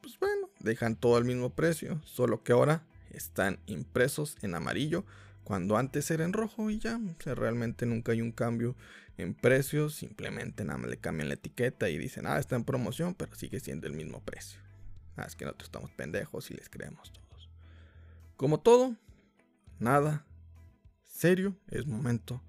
Pues 0.00 0.18
bueno, 0.18 0.50
dejan 0.60 0.96
todo 0.96 1.16
al 1.16 1.24
mismo 1.24 1.50
precio. 1.50 2.00
Solo 2.04 2.42
que 2.42 2.52
ahora 2.52 2.84
están 3.10 3.60
impresos 3.66 4.36
en 4.42 4.54
amarillo. 4.54 5.04
Cuando 5.44 5.76
antes 5.76 6.10
era 6.10 6.24
en 6.24 6.32
rojo 6.32 6.70
y 6.70 6.78
ya. 6.78 6.96
O 6.96 7.22
sea, 7.22 7.34
realmente 7.34 7.86
nunca 7.86 8.12
hay 8.12 8.20
un 8.20 8.32
cambio 8.32 8.74
en 9.18 9.34
precios. 9.34 9.94
Simplemente 9.94 10.64
nada 10.64 10.78
más 10.78 10.90
le 10.90 10.96
cambian 10.96 11.28
la 11.28 11.34
etiqueta 11.34 11.88
y 11.90 11.98
dicen, 11.98 12.26
ah, 12.26 12.38
está 12.38 12.56
en 12.56 12.64
promoción, 12.64 13.14
pero 13.14 13.34
sigue 13.34 13.60
siendo 13.60 13.86
el 13.86 13.92
mismo 13.92 14.20
precio. 14.20 14.58
Ah, 15.16 15.24
es 15.26 15.36
que 15.36 15.44
nosotros 15.44 15.68
estamos 15.68 15.90
pendejos 15.92 16.50
y 16.50 16.54
les 16.54 16.68
creemos 16.68 17.12
todos. 17.12 17.50
Como 18.36 18.58
todo, 18.58 18.96
nada 19.78 20.26
serio, 21.14 21.56
es 21.68 21.86
momento 21.86 22.42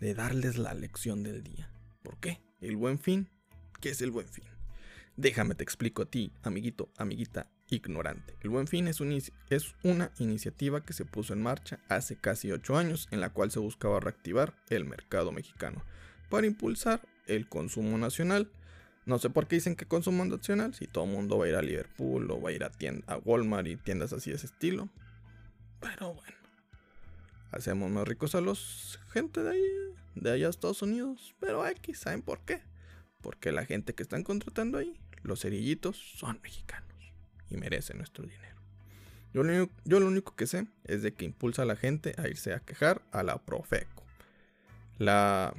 de 0.00 0.14
darles 0.14 0.58
la 0.58 0.74
lección 0.74 1.22
del 1.22 1.42
día. 1.42 1.70
¿Por 2.02 2.18
qué? 2.18 2.40
El 2.60 2.76
buen 2.76 2.98
fin. 2.98 3.28
¿Qué 3.80 3.90
es 3.90 4.00
el 4.00 4.10
buen 4.10 4.28
fin? 4.28 4.44
Déjame 5.16 5.54
te 5.54 5.62
explico 5.62 6.02
a 6.02 6.06
ti, 6.06 6.32
amiguito, 6.42 6.90
amiguita 6.96 7.50
ignorante. 7.68 8.36
El 8.40 8.50
buen 8.50 8.66
fin 8.66 8.88
es, 8.88 9.00
una 9.00 10.10
iniciativa 10.18 10.82
que 10.82 10.92
se 10.92 11.04
puso 11.04 11.34
en 11.34 11.42
marcha 11.42 11.78
hace 11.88 12.16
casi 12.16 12.50
8 12.50 12.76
años 12.76 13.08
en 13.10 13.20
la 13.20 13.30
cual 13.30 13.50
se 13.50 13.58
buscaba 13.58 14.00
reactivar 14.00 14.54
el 14.70 14.84
mercado 14.84 15.30
mexicano 15.32 15.84
para 16.30 16.46
impulsar 16.46 17.02
el 17.26 17.48
consumo 17.48 17.98
nacional. 17.98 18.50
No 19.04 19.18
sé 19.18 19.30
por 19.30 19.46
qué 19.46 19.56
dicen 19.56 19.76
que 19.76 19.86
consumo 19.86 20.24
nacional, 20.24 20.74
si 20.74 20.86
todo 20.86 21.04
el 21.04 21.10
mundo 21.10 21.38
va 21.38 21.46
a 21.46 21.48
ir 21.48 21.54
a 21.54 21.62
Liverpool 21.62 22.30
o 22.30 22.40
va 22.40 22.50
a 22.50 22.52
ir 22.52 22.66
tienda, 22.78 23.04
a 23.12 23.18
Walmart 23.18 23.66
y 23.66 23.76
tiendas 23.76 24.12
así 24.12 24.30
de 24.30 24.36
ese 24.36 24.46
estilo. 24.46 24.88
Pero 25.80 26.14
bueno, 26.14 26.36
hacemos 27.52 27.90
más 27.90 28.06
ricos 28.06 28.34
a 28.34 28.40
los 28.40 28.98
gente 29.12 29.42
de 29.42 29.50
ahí, 29.50 29.64
de 30.14 30.30
allá 30.32 30.46
a 30.46 30.50
Estados 30.50 30.82
Unidos. 30.82 31.34
Pero 31.40 31.66
X, 31.66 31.98
¿saben 31.98 32.22
por 32.22 32.40
qué? 32.40 32.62
Porque 33.20 33.52
la 33.52 33.64
gente 33.64 33.94
que 33.94 34.02
están 34.02 34.22
contratando 34.22 34.78
ahí, 34.78 34.98
los 35.22 35.42
cerillitos, 35.42 35.96
son 35.96 36.40
mexicanos 36.42 37.12
y 37.48 37.56
merecen 37.56 37.98
nuestro 37.98 38.24
dinero. 38.24 38.56
Yo 39.32 39.42
lo, 39.44 39.52
único, 39.52 39.72
yo 39.84 40.00
lo 40.00 40.06
único 40.06 40.34
que 40.34 40.46
sé 40.46 40.66
es 40.84 41.02
de 41.02 41.14
que 41.14 41.24
impulsa 41.24 41.62
a 41.62 41.66
la 41.66 41.76
gente 41.76 42.14
a 42.18 42.26
irse 42.28 42.52
a 42.52 42.60
quejar 42.60 43.02
a 43.12 43.22
la 43.22 43.38
Profeco. 43.38 44.04
La 44.98 45.54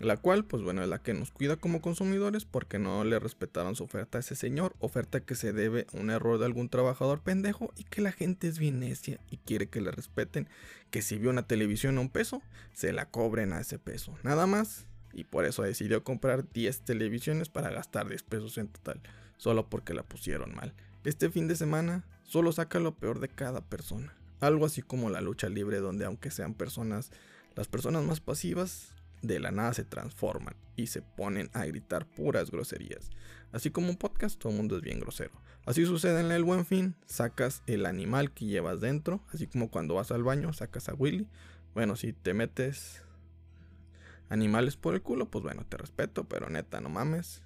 la 0.00 0.16
cual, 0.16 0.46
pues 0.46 0.62
bueno, 0.62 0.82
es 0.82 0.88
la 0.88 1.02
que 1.02 1.12
nos 1.12 1.30
cuida 1.30 1.56
como 1.56 1.82
consumidores 1.82 2.46
porque 2.46 2.78
no 2.78 3.04
le 3.04 3.18
respetaron 3.18 3.76
su 3.76 3.84
oferta 3.84 4.16
a 4.16 4.20
ese 4.20 4.34
señor, 4.34 4.74
oferta 4.78 5.20
que 5.20 5.34
se 5.34 5.52
debe 5.52 5.86
a 5.92 5.98
un 5.98 6.08
error 6.08 6.38
de 6.38 6.46
algún 6.46 6.70
trabajador 6.70 7.20
pendejo 7.20 7.70
y 7.76 7.84
que 7.84 8.00
la 8.00 8.10
gente 8.10 8.48
es 8.48 8.58
bien 8.58 8.80
necia 8.80 9.20
y 9.30 9.36
quiere 9.36 9.68
que 9.68 9.82
le 9.82 9.90
respeten, 9.90 10.48
que 10.90 11.02
si 11.02 11.18
vio 11.18 11.28
una 11.28 11.46
televisión 11.46 11.98
a 11.98 12.00
un 12.00 12.08
peso, 12.08 12.42
se 12.72 12.94
la 12.94 13.10
cobren 13.10 13.52
a 13.52 13.60
ese 13.60 13.78
peso, 13.78 14.16
nada 14.22 14.46
más. 14.46 14.86
Y 15.12 15.24
por 15.24 15.44
eso 15.44 15.62
decidió 15.62 16.02
comprar 16.02 16.50
10 16.50 16.80
televisiones 16.82 17.48
para 17.48 17.70
gastar 17.70 18.08
10 18.08 18.22
pesos 18.22 18.56
en 18.58 18.68
total, 18.68 19.00
solo 19.36 19.68
porque 19.68 19.92
la 19.92 20.02
pusieron 20.02 20.54
mal. 20.54 20.72
Este 21.04 21.28
fin 21.30 21.46
de 21.46 21.56
semana 21.56 22.04
solo 22.22 22.52
saca 22.52 22.78
lo 22.78 22.94
peor 22.94 23.20
de 23.20 23.28
cada 23.28 23.60
persona, 23.60 24.14
algo 24.38 24.64
así 24.64 24.80
como 24.80 25.10
la 25.10 25.20
lucha 25.20 25.50
libre 25.50 25.78
donde 25.78 26.06
aunque 26.06 26.30
sean 26.30 26.54
personas, 26.54 27.10
las 27.54 27.68
personas 27.68 28.04
más 28.04 28.20
pasivas 28.20 28.94
de 29.22 29.40
la 29.40 29.50
nada 29.50 29.74
se 29.74 29.84
transforman 29.84 30.56
y 30.76 30.86
se 30.86 31.02
ponen 31.02 31.50
a 31.52 31.64
gritar 31.64 32.06
puras 32.06 32.50
groserías. 32.50 33.10
Así 33.52 33.70
como 33.70 33.90
un 33.90 33.96
podcast, 33.96 34.38
todo 34.38 34.52
el 34.52 34.58
mundo 34.58 34.76
es 34.76 34.82
bien 34.82 35.00
grosero. 35.00 35.32
Así 35.66 35.84
sucede 35.84 36.20
en 36.20 36.32
el 36.32 36.44
buen 36.44 36.64
fin, 36.64 36.96
sacas 37.06 37.62
el 37.66 37.84
animal 37.86 38.32
que 38.32 38.46
llevas 38.46 38.80
dentro, 38.80 39.22
así 39.32 39.46
como 39.46 39.70
cuando 39.70 39.94
vas 39.94 40.10
al 40.10 40.22
baño, 40.22 40.52
sacas 40.52 40.88
a 40.88 40.94
Willy. 40.94 41.28
Bueno, 41.74 41.96
si 41.96 42.12
te 42.12 42.32
metes 42.32 43.02
animales 44.28 44.76
por 44.76 44.94
el 44.94 45.02
culo, 45.02 45.30
pues 45.30 45.42
bueno, 45.44 45.66
te 45.66 45.76
respeto, 45.76 46.24
pero 46.24 46.48
neta, 46.48 46.80
no 46.80 46.88
mames. 46.88 47.42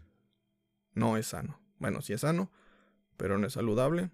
No 0.93 1.17
es 1.17 1.27
sano. 1.29 1.61
Bueno, 1.79 2.03
sí 2.03 2.13
es 2.13 2.21
sano, 2.21 2.53
pero 3.17 3.37
no 3.39 3.47
es 3.47 3.55
saludable. 3.55 4.11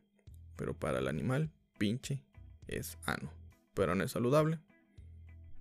Pero 0.56 0.74
para 0.74 0.98
el 0.98 1.08
animal, 1.08 1.50
pinche, 1.78 2.24
es 2.68 2.98
sano. 3.04 3.32
Pero 3.74 3.94
no 3.94 4.04
es 4.04 4.12
saludable, 4.12 4.60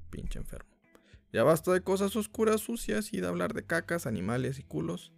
pinche 0.10 0.40
enfermo. 0.40 0.79
Ya 1.32 1.44
basta 1.44 1.72
de 1.72 1.82
cosas 1.82 2.16
oscuras, 2.16 2.62
sucias 2.62 3.14
y 3.14 3.22
de 3.22 3.28
hablar 3.28 3.54
de 3.54 3.64
cacas, 3.64 4.08
animales 4.08 4.60
y 4.60 4.64
culos. 4.64 5.12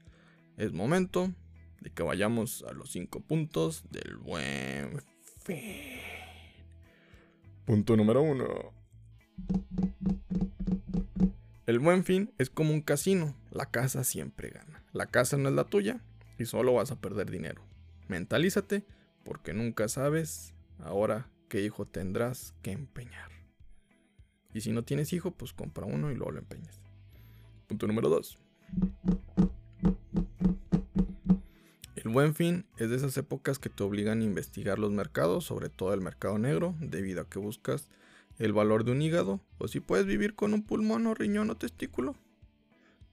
Es 0.58 0.74
momento 0.74 1.34
de 1.80 1.90
que 1.90 2.04
vayamos 2.04 2.64
a 2.70 2.74
los 2.74 2.92
cinco 2.92 3.22
puntos 3.22 3.84
del 3.90 4.18
buen 4.18 5.02
fin. 5.44 6.00
Punto 7.66 7.96
número 7.96 8.22
uno. 8.22 8.74
El 11.66 11.80
buen 11.80 12.04
fin 12.04 12.34
es 12.38 12.50
como 12.50 12.74
un 12.74 12.82
casino. 12.82 13.36
La 13.50 13.72
casa 13.72 14.04
siempre 14.04 14.50
gana. 14.50 14.84
La 14.92 15.06
casa 15.06 15.38
no 15.38 15.48
es 15.48 15.56
la 15.56 15.64
tuya 15.64 16.02
y 16.38 16.46
solo 16.46 16.74
vas 16.74 16.92
a 16.92 17.00
perder 17.00 17.32
dinero. 17.32 17.64
Mentalízate 18.10 18.84
porque 19.24 19.54
nunca 19.54 19.88
sabes 19.88 20.54
ahora 20.80 21.30
qué 21.48 21.62
hijo 21.62 21.86
tendrás 21.86 22.54
que 22.62 22.72
empeñar. 22.72 23.41
Y 24.54 24.62
si 24.62 24.72
no 24.72 24.84
tienes 24.84 25.14
hijo, 25.14 25.32
pues 25.32 25.54
compra 25.54 25.86
uno 25.86 26.12
y 26.12 26.16
luego 26.16 26.32
lo 26.32 26.40
empeñas. 26.40 26.80
Punto 27.68 27.88
número 27.88 28.10
2. 28.10 28.38
El 31.96 32.10
buen 32.10 32.34
fin 32.34 32.66
es 32.78 32.90
de 32.90 32.96
esas 32.96 33.16
épocas 33.18 33.60
que 33.60 33.70
te 33.70 33.84
obligan 33.84 34.22
a 34.22 34.24
investigar 34.24 34.80
los 34.80 34.92
mercados, 34.92 35.46
sobre 35.46 35.70
todo 35.70 35.94
el 35.94 36.02
mercado 36.02 36.40
negro, 36.40 36.76
debido 36.80 37.22
a 37.22 37.30
que 37.30 37.38
buscas 37.38 37.88
el 38.40 38.54
valor 38.54 38.84
de 38.84 38.92
un 38.92 39.02
hígado, 39.02 39.40
o 39.60 39.68
si 39.68 39.80
puedes 39.80 40.08
vivir 40.08 40.34
con 40.34 40.54
un 40.54 40.64
pulmón 40.64 41.06
o 41.06 41.14
riñón 41.14 41.52
o 41.52 41.58
testículo. 41.58 42.16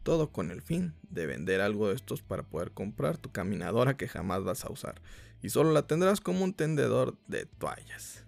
Todo 0.02 0.32
con 0.32 0.50
el 0.50 0.62
fin 0.62 0.94
de 1.10 1.26
vender 1.26 1.60
algo 1.60 1.88
de 1.88 1.96
estos 1.96 2.22
para 2.22 2.44
poder 2.44 2.72
comprar 2.72 3.18
tu 3.18 3.30
caminadora 3.30 3.98
que 3.98 4.08
jamás 4.08 4.42
vas 4.42 4.64
a 4.64 4.72
usar. 4.72 5.02
Y 5.42 5.50
solo 5.50 5.72
la 5.72 5.86
tendrás 5.86 6.22
como 6.22 6.42
un 6.42 6.54
tendedor 6.54 7.18
de 7.26 7.44
toallas. 7.44 8.24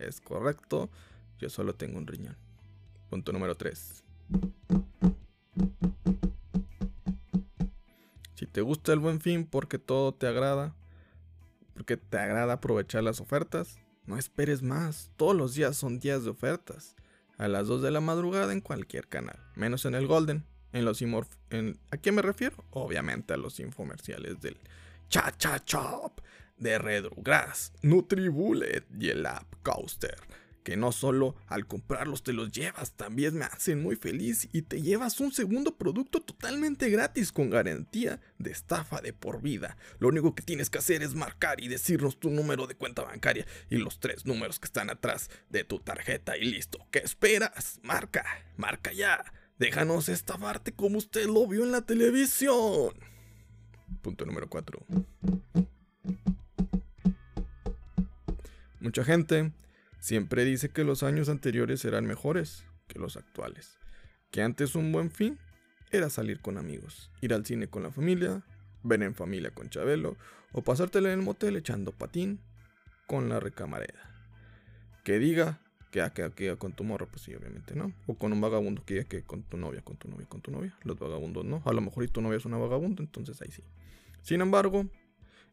Es 0.00 0.20
correcto, 0.20 0.90
yo 1.38 1.50
solo 1.50 1.76
tengo 1.76 1.98
un 1.98 2.08
riñón. 2.08 2.36
Punto 3.10 3.32
número 3.32 3.56
3. 3.56 4.04
Si 8.36 8.46
te 8.46 8.60
gusta 8.60 8.92
el 8.92 9.00
buen 9.00 9.20
fin 9.20 9.44
porque 9.44 9.80
todo 9.80 10.14
te 10.14 10.28
agrada, 10.28 10.76
porque 11.74 11.96
te 11.96 12.18
agrada 12.18 12.54
aprovechar 12.54 13.02
las 13.02 13.20
ofertas, 13.20 13.80
no 14.06 14.16
esperes 14.16 14.62
más. 14.62 15.10
Todos 15.16 15.34
los 15.34 15.54
días 15.56 15.76
son 15.76 15.98
días 15.98 16.22
de 16.22 16.30
ofertas. 16.30 16.94
A 17.36 17.48
las 17.48 17.66
2 17.66 17.82
de 17.82 17.90
la 17.90 18.00
madrugada 18.00 18.52
en 18.52 18.60
cualquier 18.60 19.08
canal, 19.08 19.40
menos 19.56 19.86
en 19.86 19.94
el 19.94 20.06
Golden. 20.06 20.44
En 20.72 20.84
los 20.84 21.02
en, 21.02 21.80
¿A 21.90 21.96
qué 21.96 22.12
me 22.12 22.22
refiero? 22.22 22.64
Obviamente 22.70 23.34
a 23.34 23.38
los 23.38 23.58
infomerciales 23.58 24.40
del 24.40 24.56
Cha 25.08 25.36
Cha 25.36 25.64
Chop, 25.64 26.20
de 26.58 26.78
Redrugrass, 26.78 27.72
Nutribullet 27.82 28.84
y 29.00 29.08
el 29.08 29.26
App 29.26 29.52
Coaster 29.64 30.16
que 30.62 30.76
no 30.76 30.92
solo 30.92 31.34
al 31.46 31.66
comprarlos 31.66 32.22
te 32.22 32.32
los 32.32 32.50
llevas, 32.50 32.92
también 32.92 33.36
me 33.36 33.44
hacen 33.44 33.82
muy 33.82 33.96
feliz 33.96 34.48
y 34.52 34.62
te 34.62 34.82
llevas 34.82 35.20
un 35.20 35.32
segundo 35.32 35.76
producto 35.76 36.20
totalmente 36.20 36.90
gratis 36.90 37.32
con 37.32 37.50
garantía 37.50 38.20
de 38.38 38.50
estafa 38.50 39.00
de 39.00 39.12
por 39.12 39.42
vida. 39.42 39.76
Lo 39.98 40.08
único 40.08 40.34
que 40.34 40.42
tienes 40.42 40.70
que 40.70 40.78
hacer 40.78 41.02
es 41.02 41.14
marcar 41.14 41.62
y 41.62 41.68
decirnos 41.68 42.18
tu 42.18 42.30
número 42.30 42.66
de 42.66 42.74
cuenta 42.74 43.02
bancaria 43.02 43.46
y 43.68 43.76
los 43.76 44.00
tres 44.00 44.26
números 44.26 44.58
que 44.58 44.66
están 44.66 44.90
atrás 44.90 45.30
de 45.48 45.64
tu 45.64 45.78
tarjeta 45.78 46.36
y 46.36 46.44
listo. 46.44 46.86
¿Qué 46.90 47.00
esperas? 47.00 47.80
Marca, 47.82 48.24
marca 48.56 48.92
ya. 48.92 49.24
Déjanos 49.58 50.08
estafarte 50.08 50.72
como 50.72 50.98
usted 50.98 51.26
lo 51.26 51.46
vio 51.46 51.64
en 51.64 51.72
la 51.72 51.82
televisión. 51.82 52.94
Punto 54.02 54.24
número 54.24 54.48
4. 54.48 54.78
Mucha 58.80 59.04
gente 59.04 59.52
Siempre 60.00 60.44
dice 60.44 60.70
que 60.70 60.82
los 60.82 61.02
años 61.02 61.28
anteriores 61.28 61.84
eran 61.84 62.06
mejores 62.06 62.64
que 62.88 62.98
los 62.98 63.16
actuales. 63.16 63.78
Que 64.30 64.42
antes 64.42 64.74
un 64.74 64.92
buen 64.92 65.10
fin 65.10 65.38
era 65.90 66.08
salir 66.08 66.40
con 66.40 66.56
amigos, 66.56 67.10
ir 67.20 67.34
al 67.34 67.44
cine 67.44 67.68
con 67.68 67.82
la 67.82 67.90
familia, 67.90 68.42
ver 68.82 69.02
en 69.02 69.14
familia 69.14 69.50
con 69.50 69.68
Chabelo 69.68 70.16
o 70.52 70.62
pasártela 70.62 71.12
en 71.12 71.20
el 71.20 71.24
motel 71.24 71.56
echando 71.56 71.92
patín 71.92 72.40
con 73.06 73.28
la 73.28 73.40
recamareda. 73.40 74.10
Que 75.04 75.18
diga 75.18 75.60
Que 75.90 76.08
que 76.14 76.30
que 76.30 76.56
con 76.56 76.72
tu 76.72 76.84
morro, 76.84 77.08
pues 77.08 77.22
sí, 77.22 77.34
obviamente, 77.34 77.74
¿no? 77.74 77.92
O 78.06 78.14
con 78.14 78.32
un 78.32 78.40
vagabundo 78.40 78.84
que 78.84 79.04
que 79.06 79.22
con 79.22 79.42
tu 79.42 79.56
novia, 79.56 79.82
con 79.82 79.96
tu 79.96 80.08
novia, 80.08 80.26
con 80.26 80.40
tu 80.40 80.52
novia. 80.52 80.78
Los 80.84 80.98
vagabundos 80.98 81.44
no. 81.44 81.62
A 81.66 81.72
lo 81.72 81.80
mejor 81.80 82.04
y 82.04 82.08
tu 82.08 82.20
novia 82.20 82.36
es 82.38 82.44
una 82.44 82.58
vagabunda, 82.58 83.02
entonces 83.02 83.42
ahí 83.42 83.50
sí. 83.50 83.64
Sin 84.22 84.40
embargo, 84.40 84.86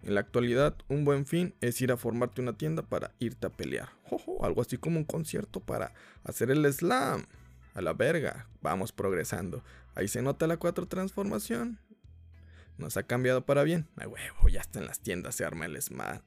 en 0.04 0.14
la 0.14 0.22
actualidad, 0.22 0.76
un 0.88 1.06
buen 1.06 1.26
fin 1.26 1.54
es 1.60 1.82
ir 1.82 1.92
a 1.92 1.98
formarte 1.98 2.42
una 2.42 2.58
tienda 2.58 2.84
para 2.84 3.14
irte 3.20 3.48
a 3.48 3.50
pelear. 3.50 3.90
Ojo, 4.10 4.46
algo 4.46 4.62
así 4.62 4.78
como 4.78 4.98
un 4.98 5.06
concierto 5.06 5.60
para 5.60 5.94
hacer 6.24 6.52
el 6.52 6.72
slam. 6.72 7.26
A 7.74 7.82
la 7.82 7.94
verga, 7.94 8.48
vamos 8.62 8.92
progresando. 8.92 9.64
Ahí 9.96 10.08
se 10.08 10.22
nota 10.22 10.48
la 10.48 10.58
cuatro 10.58 10.88
transformación. 10.88 11.80
Nos 12.78 12.98
ha 12.98 13.04
cambiado 13.04 13.46
para 13.46 13.64
bien. 13.64 13.88
Ay, 13.96 14.08
huevo, 14.08 14.50
ya 14.50 14.62
está 14.62 14.80
en 14.80 14.88
las 14.88 15.00
tiendas, 15.00 15.36
se 15.36 15.46
arma 15.46 15.66
el, 15.66 15.78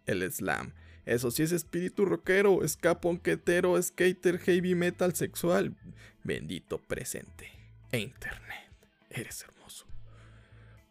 el 0.06 0.32
slam. 0.32 0.72
Eso 1.06 1.30
sí 1.30 1.42
es 1.42 1.52
espíritu 1.52 2.04
rockero, 2.04 2.62
escaponquetero, 2.62 3.80
skater, 3.82 4.38
heavy 4.38 4.74
metal 4.74 5.14
sexual. 5.14 5.74
Bendito 6.22 6.78
presente. 6.78 7.50
E 7.90 7.98
internet. 7.98 8.70
Eres 9.08 9.42
hermoso. 9.42 9.86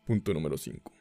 Punto 0.06 0.34
número 0.34 0.58
5. 0.58 0.92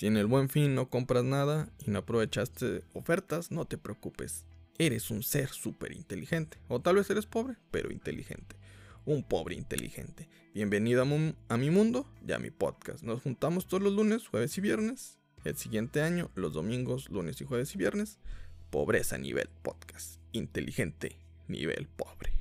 Si 0.00 0.06
en 0.06 0.16
el 0.16 0.26
buen 0.26 0.48
fin 0.48 0.74
no 0.74 0.88
compras 0.88 1.24
nada 1.24 1.68
y 1.84 1.90
no 1.90 1.98
aprovechaste 1.98 2.84
ofertas, 2.94 3.50
no 3.50 3.66
te 3.66 3.76
preocupes. 3.76 4.46
Eres 4.78 5.10
un 5.10 5.22
ser 5.22 5.50
súper 5.50 5.92
inteligente. 5.92 6.56
O 6.68 6.80
tal 6.80 6.96
vez 6.96 7.10
eres 7.10 7.26
pobre, 7.26 7.56
pero 7.70 7.90
inteligente. 7.90 8.56
Un 9.04 9.22
pobre 9.22 9.56
inteligente. 9.56 10.28
Bienvenido 10.54 11.02
a, 11.02 11.54
a 11.54 11.56
mi 11.58 11.68
mundo 11.68 12.06
y 12.26 12.32
a 12.32 12.38
mi 12.38 12.50
podcast. 12.50 13.02
Nos 13.02 13.20
juntamos 13.20 13.66
todos 13.66 13.82
los 13.82 13.92
lunes, 13.92 14.26
jueves 14.26 14.56
y 14.56 14.62
viernes. 14.62 15.18
El 15.44 15.58
siguiente 15.58 16.00
año, 16.00 16.30
los 16.34 16.54
domingos, 16.54 17.10
lunes 17.10 17.40
y 17.42 17.44
jueves 17.44 17.74
y 17.74 17.78
viernes. 17.78 18.18
Pobreza 18.70 19.18
nivel 19.18 19.50
podcast. 19.62 20.18
Inteligente 20.32 21.18
nivel 21.46 21.88
pobre. 21.88 22.32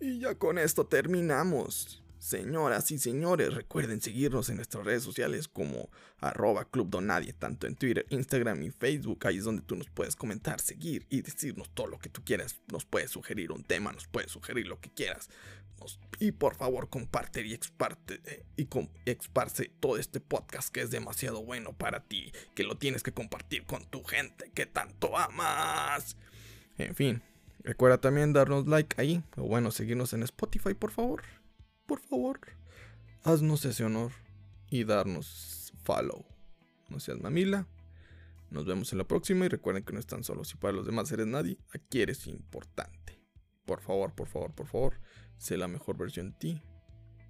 Y 0.00 0.18
ya 0.18 0.34
con 0.34 0.58
esto 0.58 0.86
terminamos. 0.86 2.03
Señoras 2.24 2.90
y 2.90 2.98
señores, 2.98 3.52
recuerden 3.52 4.00
seguirnos 4.00 4.48
en 4.48 4.56
nuestras 4.56 4.82
redes 4.82 5.02
sociales 5.02 5.46
como 5.46 5.90
arroba 6.20 6.64
Club 6.64 6.88
Donadie, 6.88 7.34
tanto 7.34 7.66
en 7.66 7.76
Twitter, 7.76 8.06
Instagram 8.08 8.62
y 8.62 8.70
Facebook. 8.70 9.26
Ahí 9.26 9.36
es 9.36 9.44
donde 9.44 9.60
tú 9.60 9.76
nos 9.76 9.90
puedes 9.90 10.16
comentar, 10.16 10.58
seguir 10.58 11.04
y 11.10 11.20
decirnos 11.20 11.68
todo 11.74 11.86
lo 11.86 11.98
que 11.98 12.08
tú 12.08 12.24
quieras. 12.24 12.62
Nos 12.72 12.86
puedes 12.86 13.10
sugerir 13.10 13.52
un 13.52 13.62
tema, 13.62 13.92
nos 13.92 14.06
puedes 14.06 14.30
sugerir 14.30 14.66
lo 14.66 14.80
que 14.80 14.88
quieras. 14.88 15.28
y 16.18 16.32
por 16.32 16.54
favor, 16.54 16.88
comparte 16.88 17.46
y 17.46 17.52
exparte 17.52 18.22
eh, 18.24 18.46
y 18.56 18.66
exparse 19.04 19.70
todo 19.78 19.98
este 19.98 20.18
podcast 20.18 20.70
que 20.70 20.80
es 20.80 20.90
demasiado 20.90 21.44
bueno 21.44 21.74
para 21.74 22.04
ti, 22.04 22.32
que 22.54 22.64
lo 22.64 22.78
tienes 22.78 23.02
que 23.02 23.12
compartir 23.12 23.66
con 23.66 23.84
tu 23.90 24.02
gente 24.02 24.50
que 24.54 24.64
tanto 24.64 25.18
amas. 25.18 26.16
En 26.78 26.94
fin, 26.94 27.20
recuerda 27.64 27.98
también 27.98 28.32
darnos 28.32 28.66
like 28.66 28.98
ahí, 28.98 29.22
o 29.36 29.42
bueno, 29.42 29.70
seguirnos 29.70 30.14
en 30.14 30.22
Spotify, 30.22 30.72
por 30.72 30.90
favor 30.90 31.22
por 31.86 32.00
favor, 32.00 32.40
haznos 33.22 33.64
ese 33.64 33.84
honor 33.84 34.12
y 34.68 34.84
darnos 34.84 35.72
follow. 35.84 36.24
No 36.88 37.00
seas 37.00 37.20
mamila. 37.20 37.66
Nos 38.50 38.66
vemos 38.66 38.92
en 38.92 38.98
la 38.98 39.04
próxima 39.04 39.46
y 39.46 39.48
recuerden 39.48 39.84
que 39.84 39.92
no 39.92 39.98
están 39.98 40.22
solos. 40.22 40.48
Si 40.48 40.56
para 40.56 40.72
los 40.72 40.86
demás 40.86 41.10
eres 41.12 41.26
nadie, 41.26 41.58
aquí 41.72 42.02
eres 42.02 42.26
importante. 42.26 43.20
Por 43.64 43.80
favor, 43.80 44.14
por 44.14 44.28
favor, 44.28 44.54
por 44.54 44.66
favor, 44.66 45.00
sé 45.38 45.56
la 45.56 45.68
mejor 45.68 45.96
versión 45.96 46.30
de 46.30 46.38
ti 46.38 46.62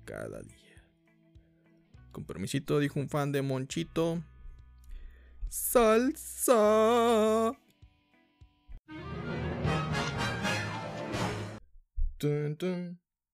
cada 0.04 0.42
día. 0.42 0.84
Con 2.12 2.24
permisito, 2.24 2.78
dijo 2.78 3.00
un 3.00 3.08
fan 3.08 3.32
de 3.32 3.42
Monchito. 3.42 4.22
Salsa. 5.48 7.52